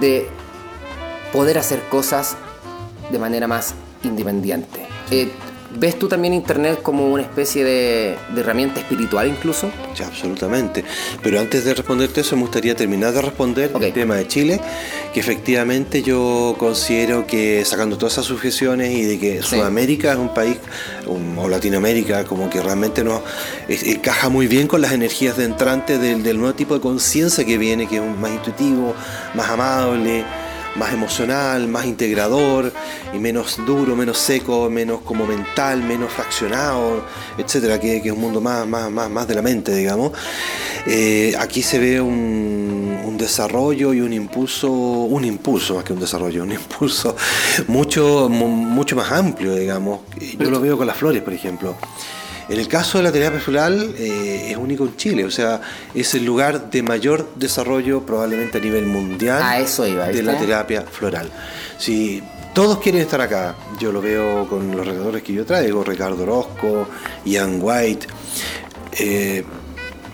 [0.00, 0.28] de
[1.32, 2.36] poder hacer cosas
[3.10, 3.74] de manera más
[4.04, 4.86] independiente.
[5.10, 5.32] Eh,
[5.76, 9.70] ¿Ves tú también Internet como una especie de, de herramienta espiritual incluso?
[9.94, 10.84] Sí, absolutamente.
[11.22, 13.82] Pero antes de responderte eso, me gustaría terminar de responder Ok.
[13.82, 14.60] el tema de Chile,
[15.12, 19.56] que efectivamente yo considero que sacando todas esas sujeciones y de que Sí.
[19.56, 20.58] Sudamérica es un país,
[21.06, 23.20] un- o Latinoamérica, como que realmente nos
[23.68, 27.58] encaja muy bien con las energías de entrante del, del nuevo tipo de conciencia que
[27.58, 28.94] viene, que es un- más intuitivo,
[29.34, 30.24] más amable
[30.76, 32.72] más emocional, más integrador
[33.12, 37.02] y menos duro, menos seco, menos como mental, menos fraccionado,
[37.38, 40.12] etcétera, que, es un mundo más, más, más, más de la mente, digamos.
[40.86, 46.00] Eh, aquí se ve un, un desarrollo y un impulso, un impulso más que un
[46.00, 47.16] desarrollo, un impulso
[47.68, 50.00] mucho, mu- mucho más amplio, digamos.
[50.38, 51.74] Yo lo veo con las flores, por ejemplo.
[52.48, 55.60] En el caso de la terapia floral eh, es único en Chile, o sea,
[55.94, 60.38] es el lugar de mayor desarrollo probablemente a nivel mundial A eso iba, de la
[60.38, 61.30] terapia floral.
[61.78, 62.22] Si
[62.52, 66.88] todos quieren estar acá, yo lo veo con los redactores que yo traigo, Ricardo Orozco,
[67.24, 68.06] Ian White.
[68.98, 69.44] eh,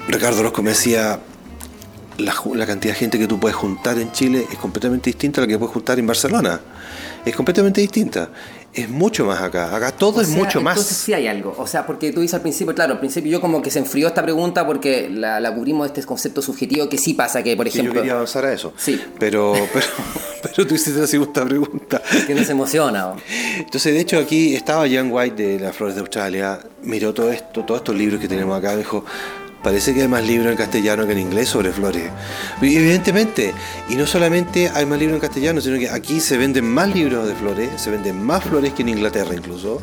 [0.09, 1.20] Ricardo Orozco me decía,
[2.18, 5.49] la cantidad de gente que tú puedes juntar en Chile es completamente distinta a la
[5.49, 6.61] que puedes juntar en Barcelona.
[7.24, 8.31] Es completamente distinta.
[8.73, 9.75] Es mucho más acá.
[9.75, 10.77] Acá todo O es sea, mucho más.
[10.77, 11.55] Entonces sí hay algo.
[11.59, 14.07] O sea, porque tú dices al principio, claro, al principio yo como que se enfrió
[14.07, 17.66] esta pregunta porque la, la cubrimos de este concepto subjetivo que sí pasa, que por
[17.66, 18.73] que yo ejemplo, quería avanzar a eso.
[18.77, 19.01] Sí.
[19.18, 19.87] Pero, pero,
[20.43, 22.01] pero tú hiciste la segunda pregunta.
[22.27, 23.09] que no se emociona.
[23.09, 23.16] o-
[23.59, 27.64] Entonces, de hecho, aquí estaba Jan White de Las Flores de Australia, miró todo esto,
[27.64, 29.05] todos estos libros que tenemos acá, dijo,
[29.62, 32.11] parece que hay más libros en castellano que en inglés sobre flores.
[32.62, 33.52] Y evidentemente,
[33.88, 37.26] y no solamente hay más libros en castellano, sino que aquí se venden más libros
[37.26, 39.80] de flores, se venden más flores que en Inglaterra incluso,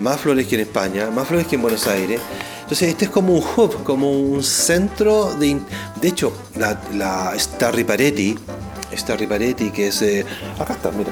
[0.00, 2.20] más flores que en España, más flores que en Buenos Aires.
[2.62, 5.58] Entonces, este es como un hub, como un centro de...
[6.00, 8.38] De hecho, la, la Starry Paretti,
[8.96, 10.00] Starry Paretti, que es...
[10.02, 10.24] eh,
[10.58, 11.10] acá está, mira.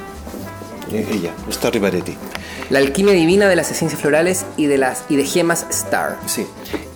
[0.93, 2.17] Eh, Ella, Starry Paretti.
[2.71, 6.19] La alquimia divina de las esencias florales y de las y de gemas Star.
[6.27, 6.47] Sí.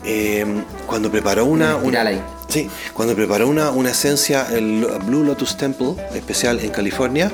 [0.04, 0.44] Eh,
[0.86, 2.22] cuando preparó una, una ahí.
[2.48, 7.30] sí, cuando preparó una, una esencia, el Blue Lotus Temple especial en California,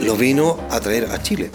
[0.00, 1.50] lo vino a traer a Chile.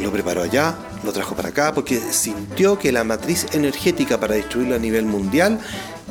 [0.00, 4.76] Lo preparó allá, lo trajo para acá, porque sintió que la matriz energética para distribuirlo
[4.76, 5.58] a nivel mundial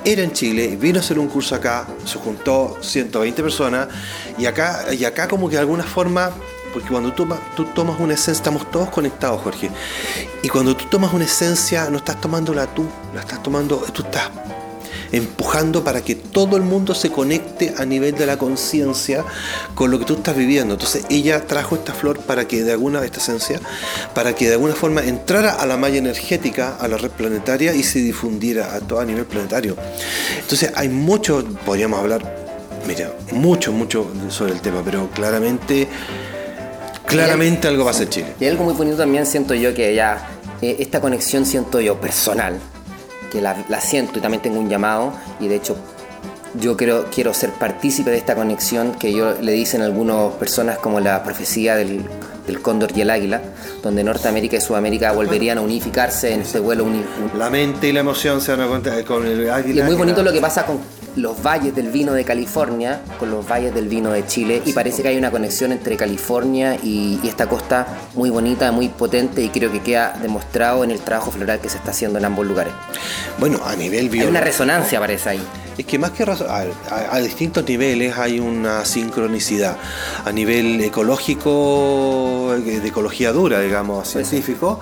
[0.04, 3.88] era en Chile, vino a hacer un curso acá, se juntó 120 personas,
[4.38, 6.32] y acá, y acá como que de alguna forma,
[6.76, 7.26] porque cuando tú,
[7.74, 9.70] tomas- una esencia, estamos todos conectados, Jorge,
[10.44, 14.30] y cuando tú tomas una esencia, no estás tomándola tú, la estás tomando, tú estás
[15.14, 19.24] empujando para que todo el mundo se conecte a nivel de la conciencia
[19.74, 20.74] con lo que tú estás viviendo.
[20.74, 23.62] Entonces ella trajo esta flor para que de alguna esta esencia,
[24.14, 27.84] para que de alguna forma entrara a la malla energética, a la red planetaria y
[27.84, 29.78] se difundiera a todo a nivel planetario.
[30.42, 32.36] Entonces hay mucho, podríamos hablar,
[32.86, 35.88] mira, mucho, mucho sobre el tema, pero claramente,
[37.08, 38.28] claramente algo pasa en Chile.
[38.40, 40.28] Y algo muy bonito también siento yo que ya
[40.62, 42.60] eh, esta conexión siento yo personal,
[43.32, 45.76] que la, la siento y también tengo un llamado y de hecho
[46.60, 51.02] yo quiero, quiero ser partícipe de esta conexión que yo le dicen algunas personas como
[51.02, 52.06] la profecía del,
[52.48, 53.42] del cóndor y el águila,
[53.84, 57.04] donde Norteamérica y Sudamérica volverían a unificarse en este vuelo uni-
[57.38, 59.76] La mente y la emoción se van a contar con el águila.
[59.76, 60.80] y es muy bonito lo que pasa con
[61.16, 65.02] los valles del vino de California, con los valles del vino de Chile, y parece
[65.02, 69.50] que hay una conexión entre California y, y esta costa muy bonita, muy potente, y
[69.50, 72.74] creo que queda demostrado en el trabajo floral que se está haciendo en ambos lugares.
[73.40, 74.44] Bueno, a nivel Hay una biológico.
[74.46, 75.42] resonancia, parece ahí.
[75.78, 79.76] Es que más que a, a- a distintos niveles hay una sincronicidad.
[80.26, 84.80] A nivel ecológico, eh, de ecología dura, digamos, científico,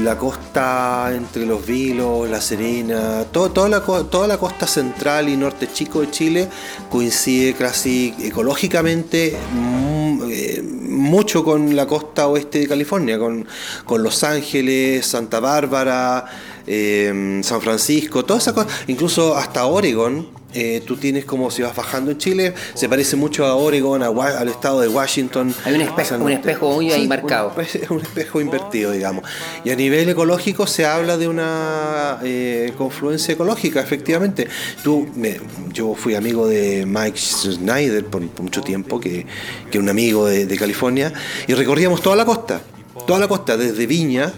[0.00, 5.36] la costa entre los Vilos, La Serena, todo- toda, la, toda la costa central y
[5.36, 6.48] norte chico de Chile
[6.90, 13.46] coincide casi ecológicamente mm, eh, mucho con la costa oeste de California, con,
[13.84, 16.24] con Los Ángeles, Santa Bárbara,
[16.66, 20.37] eh, San Francisco, todas esas cosas, incluso hasta Oregon.
[20.54, 24.08] Eh, tú tienes como si vas bajando en Chile, se parece mucho a Oregon, a
[24.08, 25.54] al estado de Washington.
[25.64, 27.52] Hay un espejo- un espejo muy ahí marcado.
[27.90, 29.24] Un, un espejo invertido, digamos.
[29.64, 34.48] Y a nivel ecológico se habla de una eh, confluencia ecológica, efectivamente.
[34.82, 35.40] Tú, me-
[35.72, 39.26] yo fui amigo de Mike Schneider por, por mucho tiempo, que
[39.70, 41.12] que es un amigo de, de California,
[41.46, 42.60] y recorríamos toda la costa,
[43.06, 44.32] toda la costa, desde Viña,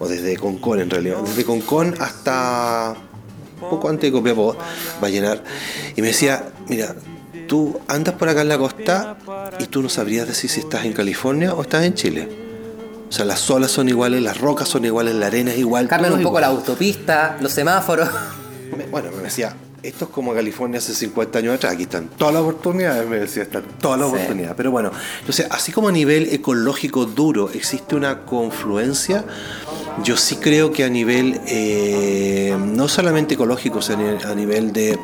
[0.00, 2.96] o desde Concón en realidad, desde Concón hasta
[3.70, 4.56] poco antes de Copiapó,
[5.02, 5.42] Vallenar,
[5.96, 6.94] y me decía, mira,
[7.48, 9.16] tú andas por acá en la costa
[9.58, 12.28] y tú no sabrías decir si estás en California o estás en Chile.
[13.08, 15.86] O sea, las olas son iguales, las rocas son iguales, la arena es igual.
[15.88, 16.60] Cambian un poco la igual.
[16.60, 18.08] autopista, los semáforos.
[18.76, 19.54] Me- Bueno, me decía,
[19.84, 23.42] esto es como California hace 50 años atrás, aquí están todas las oportunidades, me decía,
[23.44, 24.14] están todas las Sí.
[24.16, 24.54] oportunidades.
[24.56, 24.90] Pero bueno,
[25.20, 29.24] entonces, así como a nivel ecológico duro existe una confluencia,
[30.02, 34.98] yo sí creo que a nivel, eh, no solamente ecológico, sino a nivel de,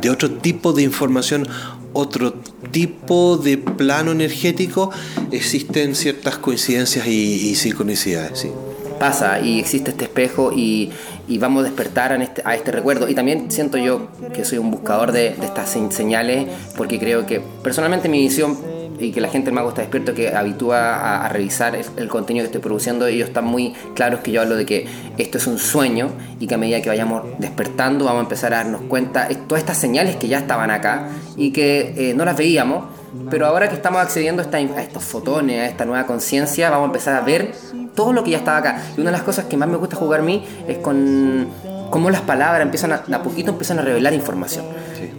[0.00, 1.46] de otro tipo de información,
[1.92, 2.34] otro
[2.70, 4.90] tipo de plano energético,
[5.30, 8.50] existen ciertas coincidencias y, y sincronicidades, sí.
[8.98, 10.90] pasa y existe este espejo y,
[11.28, 13.08] y vamos a despertar a este, a este recuerdo.
[13.08, 17.26] Y también siento yo que soy un buscador de, de estas se- señales porque creo
[17.26, 18.58] que personalmente mi visión
[18.98, 22.08] y que la gente del mago está despierto que habitúa a, a revisar el, el
[22.08, 24.86] contenido que estoy produciendo ellos están muy claros que yo hablo de que
[25.18, 28.58] esto es un sueño y que a medida que vayamos despertando vamos a empezar a
[28.58, 32.36] darnos cuenta de todas estas señales que ya estaban acá y que eh, no las
[32.36, 32.84] veíamos
[33.30, 36.86] pero ahora que estamos accediendo a, esta- a estos fotones, a esta nueva conciencia, vamos
[36.86, 37.52] a empezar a ver
[37.94, 38.82] todo lo que ya estaba acá.
[38.96, 41.46] Y una de las cosas que más me gusta jugar a mí es con
[41.90, 44.64] cómo las palabras empiezan a, a poquito empiezan a revelar información.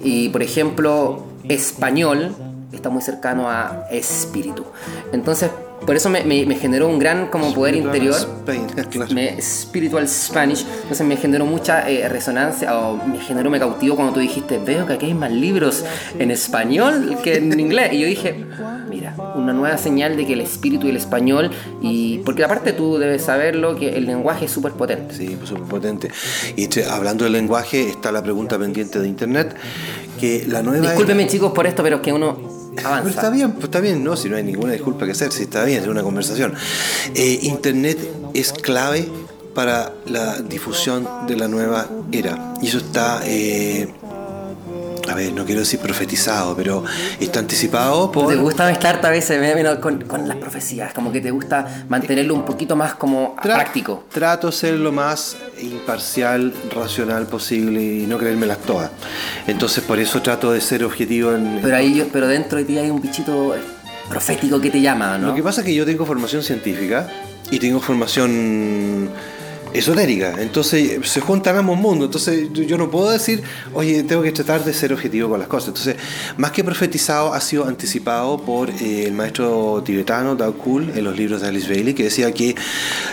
[0.04, 2.36] Y por ejemplo, español
[2.76, 4.66] está muy cercano a espíritu.
[5.12, 5.50] Entonces,
[5.86, 9.14] por eso me, me- me generó un gran como poder interior Spain, claro.
[9.14, 14.14] me, Spiritual Spanish, entonces me generó mucha eh, resonancia o me generó, me cautivó cuando
[14.14, 15.84] tú dijiste, veo que aquí hay más libros
[16.18, 17.94] en español que en inglés.
[17.94, 18.46] Y yo dije,
[18.90, 21.52] mira, una nueva señal de que el espíritu y el español,
[21.82, 25.14] y porque aparte tú debes saberlo, que el lenguaje es súper potente.
[25.14, 26.10] Sí, pues súper potente.
[26.56, 29.56] Y entre- hablando del lenguaje, está la pregunta pendiente de internet,
[30.20, 30.88] que la nueva...
[30.88, 34.16] Discúlpeme chicos por esto, pero es que uno Pero está bien, pues está bien, no,
[34.16, 36.54] si no hay ninguna disculpa que hacer, si está bien, es una conversación.
[37.14, 37.98] Eh, internet
[38.34, 39.08] es clave
[39.54, 42.54] para la difusión de la nueva era.
[42.62, 43.88] Y eso está, eh,
[45.10, 46.84] a ver, no quiero decir profetizado, pero
[47.20, 48.28] está anticipado por...
[48.28, 50.94] ¿Te gusta mezclarte a veces menos con, con las profecías?
[50.94, 54.06] Como que te gusta mantenerlo un poquito más como Tra- práctico.
[54.12, 58.92] Trato de ser lo más imparcial, racional posible y no creérmelas todas.
[59.48, 61.60] Entonces por eso trato de ser objetivo en...
[61.62, 63.56] Pero ahí yo- pero dentro de ti hay un bichito
[64.10, 65.28] profético que te llama, ¿no?
[65.30, 67.08] Lo que pasa es que yo tengo formación científica
[67.52, 69.10] y tengo formación
[69.78, 70.36] esotérica.
[70.40, 72.08] Entonces se juntan ambos mundos.
[72.08, 75.70] Entonces yo no puedo decir, oye, tengo que tratar de ser objetivo con las cosas.
[75.70, 75.96] Entonces,
[76.38, 81.18] más que profetizado, ha sido anticipado por eh, el maestro tibetano Dao Kul en los
[81.18, 82.56] libros de Alice Bailey, que decía que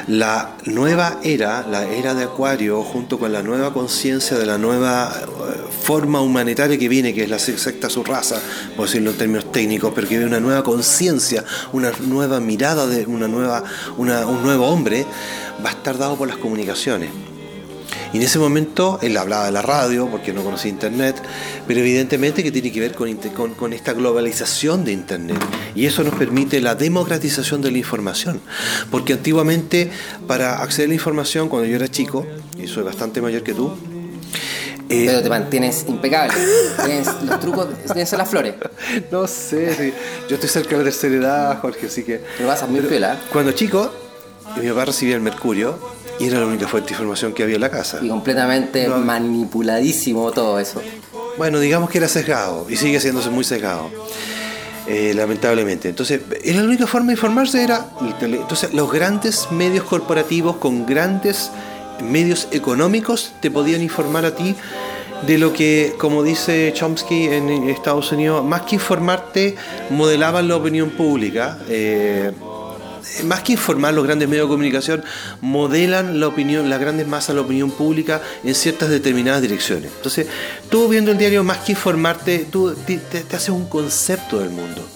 [0.07, 5.13] la nueva era, la era de Acuario, junto con la nueva conciencia de la nueva
[5.15, 8.41] eh, forma humanitaria que viene, que es la secta su raza,
[8.77, 13.05] por decirlo en términos técnicos, pero que viene una nueva conciencia, una nueva mirada de
[13.07, 13.65] una nueva,
[13.97, 14.07] un
[14.43, 15.05] nuevo hombre,
[15.65, 17.11] va a estar dado por las comunicaciones.
[18.13, 21.17] Y en ese momento él hablaba de la radio, porque no conocía Internet,
[21.67, 25.39] pero evidentemente que tiene que ver con, con, con, esta globalización de Internet.
[25.75, 28.41] Y eso nos permite la democratización de la información.
[28.91, 29.91] Porque antiguamente,
[30.27, 32.27] para acceder a la información, cuando yo era chico,
[32.63, 33.73] y soy bastante mayor que tú,
[34.93, 36.35] eh, pero te mantienes impecable.
[36.85, 38.55] tienes los trucos, tienes las flores.
[39.11, 39.95] No sé, sí.
[40.29, 42.21] yo estoy cerca de la tercera edad, Jorge, así que.
[42.37, 43.19] Pero vas a muy piola.
[43.33, 43.91] Cuando chico,
[44.61, 45.79] mi papá recibía el mercurio
[46.19, 47.99] y era la única fuente de información que había en la casa.
[48.03, 50.83] Y completamente manipuladísimo todo eso.
[51.39, 53.91] Bueno, digamos que era sesgado y sigue siéndose muy sesgado.
[54.87, 55.89] Eh, lamentablemente.
[55.89, 57.87] Entonces, era la única forma de informarse era
[58.21, 61.53] entonces los grandes medios corporativos con grandes
[62.03, 64.57] medios económicos te podían informar a ti
[65.25, 69.55] de lo que, como dice Chomsky en Estados Unidos, más que informarte,
[69.91, 71.59] modelaban la opinión pública.
[71.69, 72.33] Eh,
[73.25, 75.05] más que informar los grandes medios de comunicación,
[75.41, 79.91] modelan la opinión, las grandes masas, la opinión pública en ciertas determinadas direcciones.
[79.97, 80.27] Entonces,
[80.71, 84.87] tú viendo el diario, más que informarte, tú te, te haces un concepto del mundo.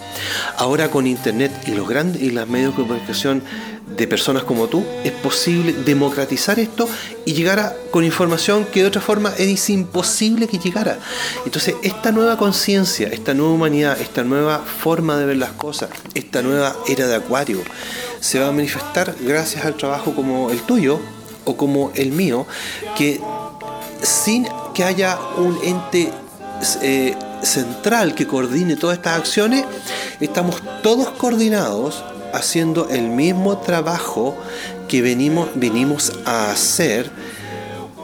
[0.57, 3.43] Ahora con Internet y los grandes y los medios de comunicación
[3.97, 6.89] de personas como tú, es posible democratizar esto
[7.25, 10.99] y llegar a, con información que de otra forma es imposible que llegara.
[11.45, 16.43] Entonces, esta nueva conciencia, esta nueva humanidad, esta nueva forma de ver las cosas, esta
[16.43, 17.63] nueva era de Acuario,
[18.21, 21.01] se va a manifestar gracias al trabajo como el tuyo
[21.45, 22.47] o como el mío,
[22.97, 23.21] que
[24.03, 26.13] sin que haya un ente
[26.83, 29.65] eh, central que coordine todas estas acciones,
[30.21, 32.03] estamos todos coordinados
[32.37, 34.37] haciendo el mismo trabajo
[34.89, 37.11] que venimos, venimos a hacer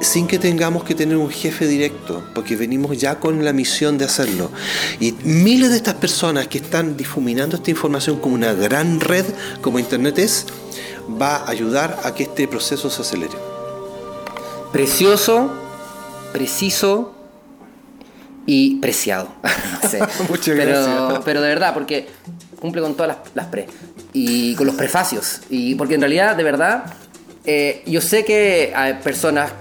[0.03, 4.05] sin que tengamos que tener un jefe directo, porque venimos ya con la misión de
[4.05, 4.51] hacerlo.
[4.99, 9.25] Y miles de estas personas que están difuminando esta información como una gran red,
[9.61, 10.47] como Internet es,
[11.21, 13.35] va a ayudar a que este proceso se acelere.
[14.73, 15.53] Precioso,
[16.33, 17.15] preciso
[18.45, 19.29] y preciado.
[20.29, 21.21] Muchas pero, gracias.
[21.25, 22.09] Pero de verdad, porque
[22.63, 23.67] cumple con todas las, pre.
[24.13, 25.41] Y con los prefacios.
[25.51, 26.85] Y porque en realidad, de verdad,
[27.45, 29.53] eh, yo sé que hay personas,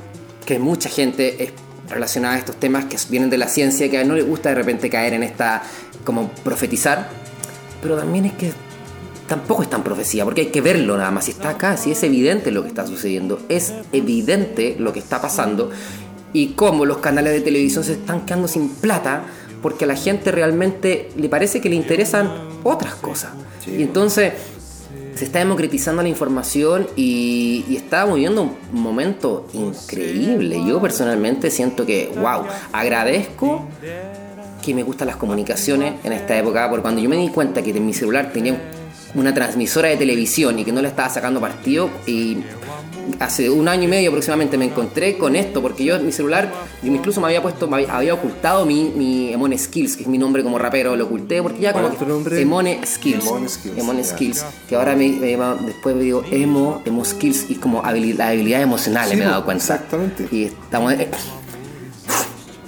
[0.46, 1.52] que mucha gente es
[1.90, 4.56] relacionada a estos temas que vienen de la ciencia, que a no les gusta de
[4.56, 5.64] repente caer en esta,
[6.06, 7.10] como profetizar.
[7.82, 8.54] Pero también es que
[9.28, 11.26] tampoco es tan profecía, porque hay que verlo nada más.
[11.26, 15.20] Si está acá, si es evidente lo que está sucediendo, es evidente lo que está
[15.20, 15.72] pasando
[16.34, 19.24] y cómo los canales de televisión se están quedando sin plata
[19.62, 22.30] porque a la gente realmente le parece que le interesan
[22.64, 23.32] otras cosas.
[23.68, 24.34] Y entonces
[25.16, 30.60] se está democratizando la información y, y estamos viviendo un momento increíble.
[30.66, 33.68] Yo personalmente siento que, wow, agradezco
[34.64, 37.72] que me gustan las comunicaciones en esta época, porque cuando yo me di cuenta que
[37.72, 38.58] en mi celular tenía
[39.14, 42.38] una transmisora de televisión y que no le estaba sacando partido y
[43.20, 46.52] hace un año y medio aproximadamente me encontré con esto, porque yo en mi celular,
[46.84, 50.44] incluso me había puesto, me había, ocultado mi, mi Emone Skills, que es mi nombre
[50.44, 52.40] como rapero, lo oculté porque ya como tu nombre?
[52.42, 53.26] Emone Skills.
[53.78, 54.46] Emone Skills.
[54.68, 59.24] que ahora me, después me digo Emo, Emo Skills y como habilidad, habilidades emocionales me
[59.24, 59.64] he dado cuenta.
[59.64, 60.28] Exactamente.
[60.32, 60.94] Y estamos...
[60.94, 61.10] Eh,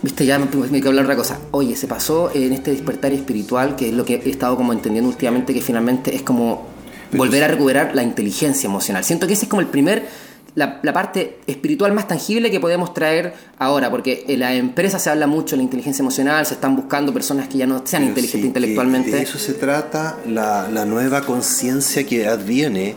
[0.03, 1.39] Viste, ya me, me que hablar otra cosa.
[1.51, 5.09] Oye, se pasó en este despertar espiritual, que es lo que he estado como entendiendo
[5.09, 6.67] últimamente, que finalmente es como
[7.13, 9.05] volver a recuperar la inteligencia emocional.
[9.05, 10.05] Siento que ese es como el primer,
[10.55, 15.27] la, parte espiritual más tangible que podemos traer ahora, porque en la empresa se habla
[15.27, 19.11] mucho de la inteligencia emocional, se están buscando personas que ya no sean inteligentes intelectualmente.
[19.11, 22.95] De eso se trata la, la nueva conciencia que adviene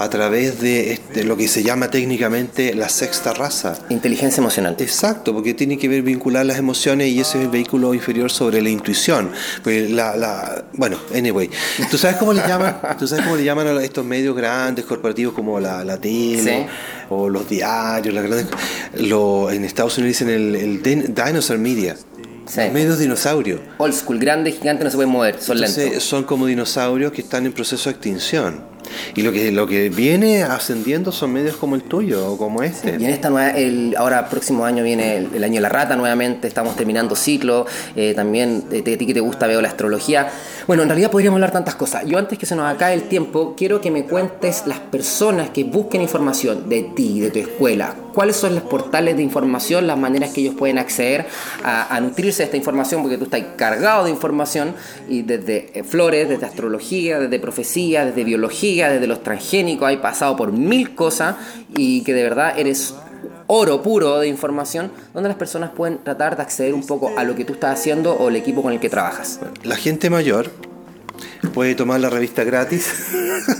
[0.00, 3.76] a través de este, lo que se llama técnicamente la sexta raza.
[3.90, 4.74] Inteligencia emocional.
[4.78, 8.62] Exacto, porque tiene que ver vincular las emociones y ese es el vehículo inferior sobre
[8.62, 9.30] la intuición.
[9.62, 11.50] Pues la, la, bueno, anyway.
[11.90, 15.34] ¿Tú sabes cómo le llaman, ¿tú sabes cómo le llaman a estos medios grandes corporativos
[15.34, 16.66] como la, la tele
[17.10, 18.46] o los diarios, las grandes,
[18.94, 21.94] lo, en Estados Unidos dicen el, el Dinosaur Media?
[22.72, 23.60] Medios dinosaurios.
[23.78, 26.02] Old school, grandes, gigantes, no se pueden mover, son lentos.
[26.02, 28.64] Son como dinosaurios que están en proceso de extinción.
[29.14, 32.96] Y lo que, lo que viene ascendiendo son medios como el tuyo o como este.
[32.98, 33.54] y en esta nueva,
[33.98, 37.66] ahora próximo año viene el, año de la rata nuevamente, estamos terminando ciclo,
[37.96, 40.30] eh, también eh, ti que te gusta veo la astrología.
[40.66, 42.04] Bueno, en realidad podríamos hablar tantas cosas.
[42.06, 45.64] Yo antes que se nos acabe el tiempo, quiero que me cuentes las personas que
[45.64, 47.94] busquen información de ti, de tu escuela.
[48.14, 51.26] ¿Cuáles son los portales de información, las maneras que ellos pueden acceder
[51.62, 53.02] a, a nutrirse de esta información?
[53.02, 54.74] Porque tú estás cargado de información
[55.08, 60.36] y desde eh, flores, desde astrología, desde profecía, desde biología, desde los transgénicos, hay pasado
[60.36, 61.36] por mil cosas
[61.76, 62.94] y que de verdad eres
[63.46, 67.34] oro puro de información donde las personas pueden tratar de acceder un poco a lo
[67.34, 69.40] que tú estás haciendo o el equipo con el que trabajas.
[69.64, 70.50] La gente mayor
[71.54, 72.86] puede tomar la revista gratis.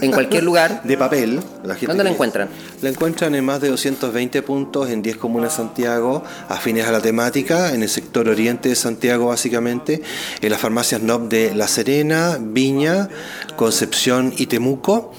[0.01, 0.83] En cualquier lugar.
[0.83, 1.39] De papel.
[1.63, 2.49] La ¿Dónde la encuentran?
[2.81, 7.01] La encuentran en más de 220 puntos en 10 comunas de Santiago, afines a la
[7.01, 10.01] temática, en el sector oriente de Santiago básicamente,
[10.41, 13.09] en las farmacias NOP de La Serena, Viña,
[13.55, 15.13] Concepción y Temuco.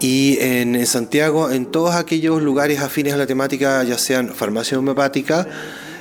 [0.00, 5.46] Y en, Santiago, en todos aquellos lugares afines a la temática, ya sean farmacia homeopática,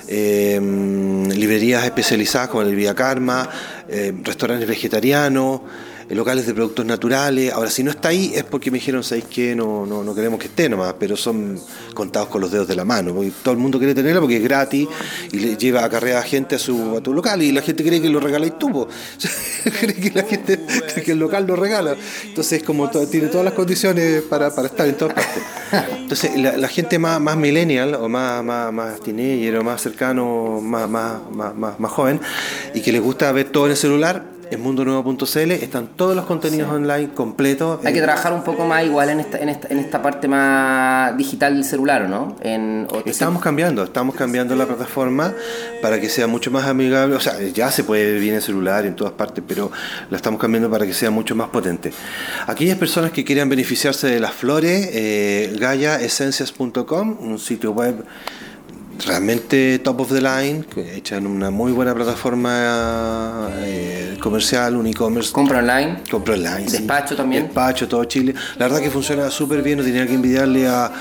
[0.07, 3.49] em, librerías especializadas como el Vía Karma,
[3.89, 5.61] em, restaurantes vegetarianos,
[6.09, 7.51] locales de productos naturales.
[7.53, 9.55] Ahora, si no está ahí es porque me dijeron, ¿sabéis qué?
[9.55, 11.59] No, no, no queremos que esté nomás, pero son
[11.93, 13.13] contados con los dedos de la mano.
[13.13, 14.87] Porque todo el mundo quiere tenerla porque es gratis
[15.31, 18.01] y le lleva a carrera gente a, su, a tu local y la gente cree
[18.01, 18.87] que lo regaláis tú.
[19.79, 20.59] cree que la gente
[21.03, 21.95] que el local lo regala.
[22.23, 25.43] Entonces, como tiene todas las condiciones para, estar en todas partes.
[25.97, 30.89] Entonces, la, gente más, más millennial o más, más, más teenager o más cercano, más,
[30.89, 32.19] más, más, más joven
[32.73, 36.69] y que les gusta ver todo en el celular, en mundonuevo.cl están todos los contenidos
[36.71, 37.79] online completos.
[37.85, 41.15] Hay que trabajar un poco más igual en esta, en esta, en esta parte más
[41.17, 42.35] digital del celular, ¿no?
[42.41, 45.33] En, estamos cambiando, estamos cambiando la plataforma
[45.81, 47.15] para que sea mucho más amigable.
[47.15, 49.71] O sea, ya se puede ver bien el celular en todas partes, pero
[50.09, 51.91] la estamos cambiando para que sea mucho más potente.
[52.47, 58.03] Aquellas personas que quieran beneficiarse de las flores, eh, GaiaEssencias.com, un sitio web
[59.05, 65.31] realmente top of the line, hecha en una muy buena plataforma eh, comercial, un e-commerce.
[65.31, 66.03] Compra online.
[66.09, 66.69] Compra online.
[66.69, 67.45] Despacho también.
[67.45, 68.33] Despacho, todo Chile.
[68.57, 70.91] La verdad que funciona súper bien, no tenía que envidiarle a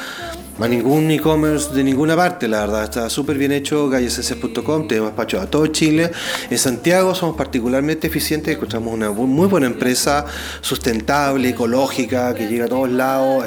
[0.61, 5.41] a ningún e-commerce de ninguna parte, la verdad, está súper bien hecho, gallesenses.com, tenemos despacho
[5.41, 6.11] a todo Chile.
[6.51, 10.25] En Santiago somos particularmente eficientes, encontramos una muy buena empresa
[10.61, 13.45] sustentable, ecológica, que llega a todos lados,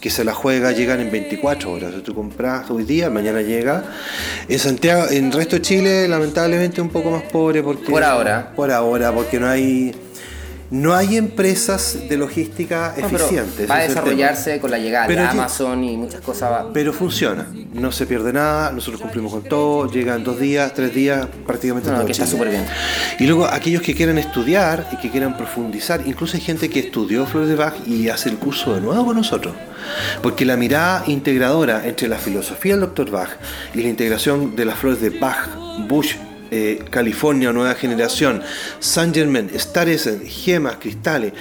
[0.00, 1.94] que se la juega, llegan en 24 horas.
[1.94, 3.84] Si tú compras hoy día, mañana llega.
[4.48, 7.90] En Santiago, en el resto de Chile, lamentablemente un poco más pobre porque...
[7.90, 8.52] Por ahora.
[8.56, 9.94] Por ahora, porque no hay
[10.70, 13.70] no hay empresas de logística eficientes.
[13.70, 16.66] Va a desarrollarse con la llegada de Amazon y muchas cosas.
[16.72, 21.26] Pero funciona, no se pierde nada, nosotros cumplimos con todo, llegan dos días, tres días,
[21.46, 22.64] prácticamente no, que está súper bien.
[23.18, 27.26] Y luego aquellos que quieran estudiar y que quieran profundizar, incluso hay gente que estudió
[27.26, 29.54] Flores de Bach y hace el curso de nuevo con nosotros.
[30.22, 33.10] Porque la mirada integradora entre la filosofía del Dr.
[33.10, 33.30] Bach
[33.74, 35.48] y la integración de las flores de Bach,
[35.88, 36.16] Bush,
[36.50, 38.42] eh, California Nueva Generación,
[38.80, 41.32] Saint Germain, Star Gemas, Cristales.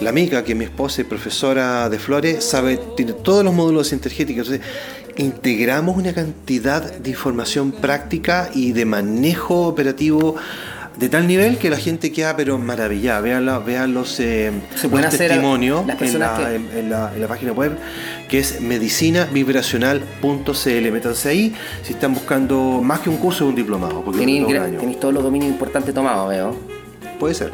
[0.00, 4.48] La amiga, que mi esposa y profesora de flores, sabe, tiene todos los módulos sintergéticos.
[4.48, 4.66] Entonces,
[5.16, 10.36] integramos una cantidad de información práctica y de manejo operativo
[10.96, 13.20] de tal nivel que la gente queda pero maravillada.
[13.20, 14.52] Vean, vean los, eh,
[15.10, 16.20] testimonios en
[16.90, 17.76] la, página web
[18.28, 20.92] que es medicinavibracional.cl.
[20.92, 24.04] Métanse ahí si están buscando más que un curso, un diplomado.
[24.12, 26.73] Tenéis todos los dominios importantes tomados, veo.
[27.24, 27.52] Puede ser.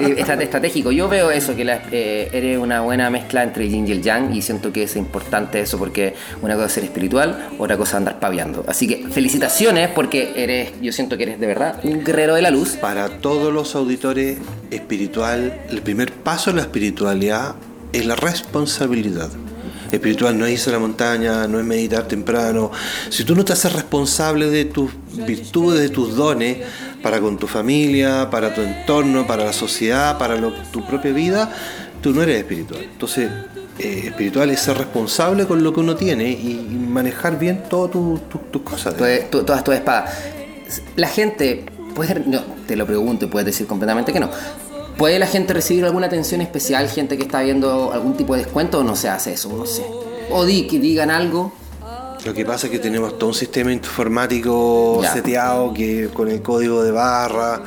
[0.40, 0.90] Estratégico.
[0.90, 1.62] Yo veo eso, que
[1.92, 4.96] eh, eres una buena mezcla entre el yin y el yang y siento que es
[4.96, 8.64] importante eso porque una cosa es ser espiritual, otra cosa es andar paviando.
[8.66, 12.50] Así que felicitaciones porque eres, yo siento que eres de verdad un guerrero de la
[12.50, 12.70] luz.
[12.70, 14.38] Para todos los auditores
[14.72, 17.54] espiritual, el primer paso en la espiritualidad
[17.92, 19.30] es la responsabilidad
[19.92, 22.70] espiritual no es irse a la montaña, no es meditar temprano.
[23.10, 24.90] Si tú no te haces responsable de tus
[25.26, 26.58] virtudes, de tus dones,
[27.02, 30.36] para con tu familia, para tu entorno, para la sociedad, para
[30.70, 31.52] tu propia vida,
[32.00, 32.82] tú no eres espiritual.
[32.82, 33.30] Entonces,
[33.78, 38.62] eh, espiritual es ser responsable con lo que uno tiene y, manejar bien todas tus
[38.62, 38.94] cosas.
[39.30, 40.14] todas tus espadas.
[40.96, 41.64] La gente,
[41.94, 44.30] puede, no, te lo pregunto y puedes decir completamente que no.
[44.96, 48.78] ¿Puede la gente recibir alguna atención especial, gente que está viendo algún tipo de descuento
[48.80, 49.48] o no se hace eso?
[49.48, 49.84] No sé.
[50.30, 51.52] O di, que digan algo
[52.24, 56.84] lo que pasa es que tenemos todo un sistema informático seteado que con el código
[56.84, 57.62] de barra.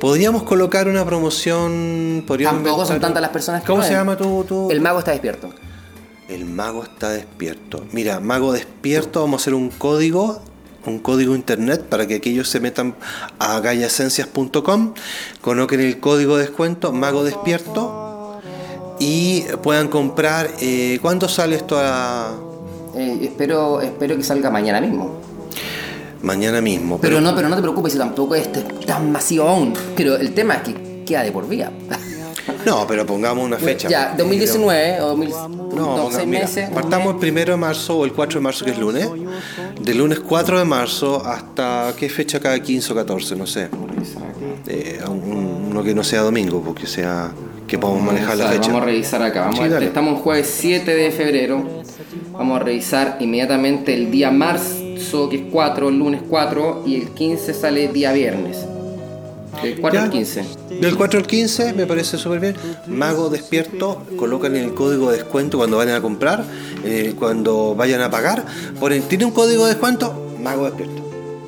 [0.00, 2.24] Podríamos colocar una promoción.
[2.26, 3.66] Tampoco son tantas las personas que.
[3.66, 5.50] ¿Cómo se llama tu, El mago está despierto.
[6.28, 7.84] El mago está despierto.
[7.92, 10.40] Mira, mago despierto, vamos a hacer un código,
[10.86, 12.94] un código internet para que aquellos se metan
[13.38, 14.94] a gallacencias.com,
[15.40, 18.40] coloquen el código de descuento mago despierto
[18.98, 20.50] y puedan comprar.
[20.60, 22.34] Eh, ¿Cuándo sale esto a.?
[22.94, 25.20] Eh, espero, espero que salga mañana mismo.
[26.22, 26.98] Mañana mismo.
[27.00, 28.48] Pero, no, pero no te preocupes, tampoco es
[28.86, 29.74] tan masivo aún.
[29.96, 31.70] Pero el tema es que queda de por vida.
[32.66, 33.88] No, pero pongamos una fecha.
[33.88, 35.28] Ya, 2019 o 2000,
[35.74, 36.70] No, ponga- seis mira, meses.
[36.70, 39.08] partamos el primero de marzo o el 4 de marzo, que es lunes.
[39.80, 43.68] Del lunes 4 de marzo hasta qué fecha cada 15 o 14, no sé.
[44.66, 47.32] Eh, un- uno que no sea domingo, porque sea
[47.66, 48.68] que podamos manejar la fecha.
[48.68, 49.40] Vamos a revisar acá.
[49.46, 51.82] Vamos Sí, a- estamos jueves 7 de febrero.
[52.32, 57.08] Vamos a revisar inmediatamente el día marzo, que es 4, el lunes 4, y el
[57.10, 58.58] 15 sale día viernes.
[59.62, 60.04] Del 4 Ya.
[60.04, 60.44] al 15.
[60.80, 62.56] Del 4 al 15 me parece súper bien.
[62.86, 66.44] Mago despierto, colocan el código de descuento cuando vayan a comprar,
[66.84, 68.44] eh, cuando vayan a pagar.
[68.80, 70.14] Ponen, ¿tiene un código de descuento?
[70.42, 71.02] Mago despierto.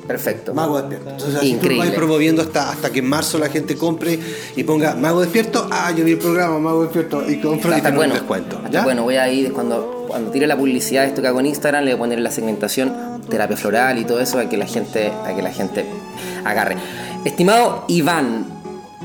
[0.07, 0.53] Perfecto.
[0.53, 1.09] Mago despierto.
[1.09, 1.87] Entonces así tú Increíble.
[1.89, 4.17] vas promoviendo hasta, hasta que en marzo la gente compre
[4.55, 5.67] y ponga Mago despierto.
[5.69, 8.13] Ah, yo vi el programa Mago despierto y compro y Está tengo bueno.
[8.13, 8.61] un descuento.
[8.71, 8.83] ¿ya?
[8.83, 11.83] Bueno, voy a ir cuando, cuando tire la publicidad de esto que hago en Instagram,
[11.83, 15.11] le voy a poner la segmentación, terapia floral y todo eso, a que la gente,
[15.25, 15.85] a que la gente
[16.45, 16.77] agarre.
[17.27, 18.45] Estimado Iván,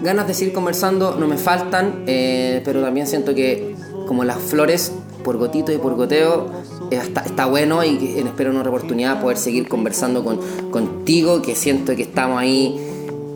[0.01, 3.75] ganas de seguir conversando no me faltan, eh, pero también siento que
[4.07, 4.93] como las flores,
[5.25, 6.47] por gotito y por goteo,
[6.93, 10.39] eh, está, bueno y que- espero en otra oportunidad poder seguir conversando con,
[10.71, 12.81] contigo, que siento que estamos ahí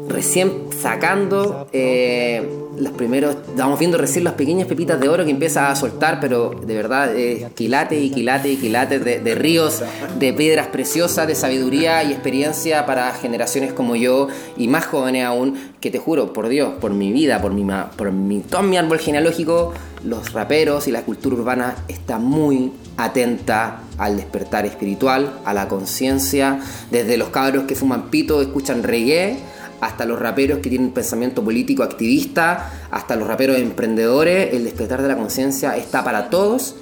[0.09, 2.49] recién sacando eh,
[2.79, 6.51] los primeros, vamos viendo recién las pequeñas pepitas de oro que empieza a soltar, pero
[6.51, 9.83] de verdad eh, quilates y quilates y quilates de, ríos,
[10.19, 15.57] de piedras preciosas, de sabiduría y experiencia para generaciones como yo y más jóvenes aún,
[15.81, 18.77] que te juro, por Dios, por mi vida, por mi, ma- por mi, todo mi
[18.77, 19.73] árbol genealógico,
[20.05, 26.61] los raperos y la cultura urbana está muy atenta al despertar espiritual, a la conciencia,
[26.91, 29.39] desde los cabros que fuman pito, escuchan reggae,
[29.81, 35.09] hasta los raperos que tienen pensamiento político activista, hasta los raperos emprendedores, el despertar de
[35.09, 36.77] la conciencia está para todos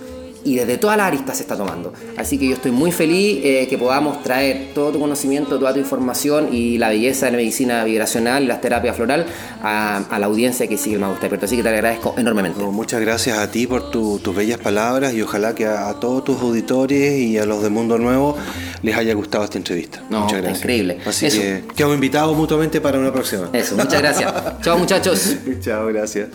[0.44, 1.92] y desde todas las aristas se está tomando.
[2.16, 5.80] Así que yo estoy muy feliz eh, que podamos traer todo tu conocimiento, toda tu
[5.80, 9.26] información y la belleza de la medicina vibracional y las terapias floral
[9.62, 11.46] a, a la audiencia que sigue el Mago Despierto.
[11.46, 12.56] Así que te agradezco enormemente.
[12.58, 15.98] Bueno, muchas gracias a ti por tu- tus bellas palabras y ojalá que a, a
[16.00, 18.36] todos tus auditores y a los de Mundo Nuevo
[18.82, 20.02] les haya gustado esta entrevista.
[20.10, 20.58] No, muchas gracias.
[20.60, 20.98] increíble.
[21.06, 21.40] Así Eso.
[21.40, 23.48] que quedamos invitados mutuamente para una próxima.
[23.52, 24.32] Eso, muchas gracias.
[24.62, 25.36] Chao muchachos.
[25.60, 26.28] Chao, gracias.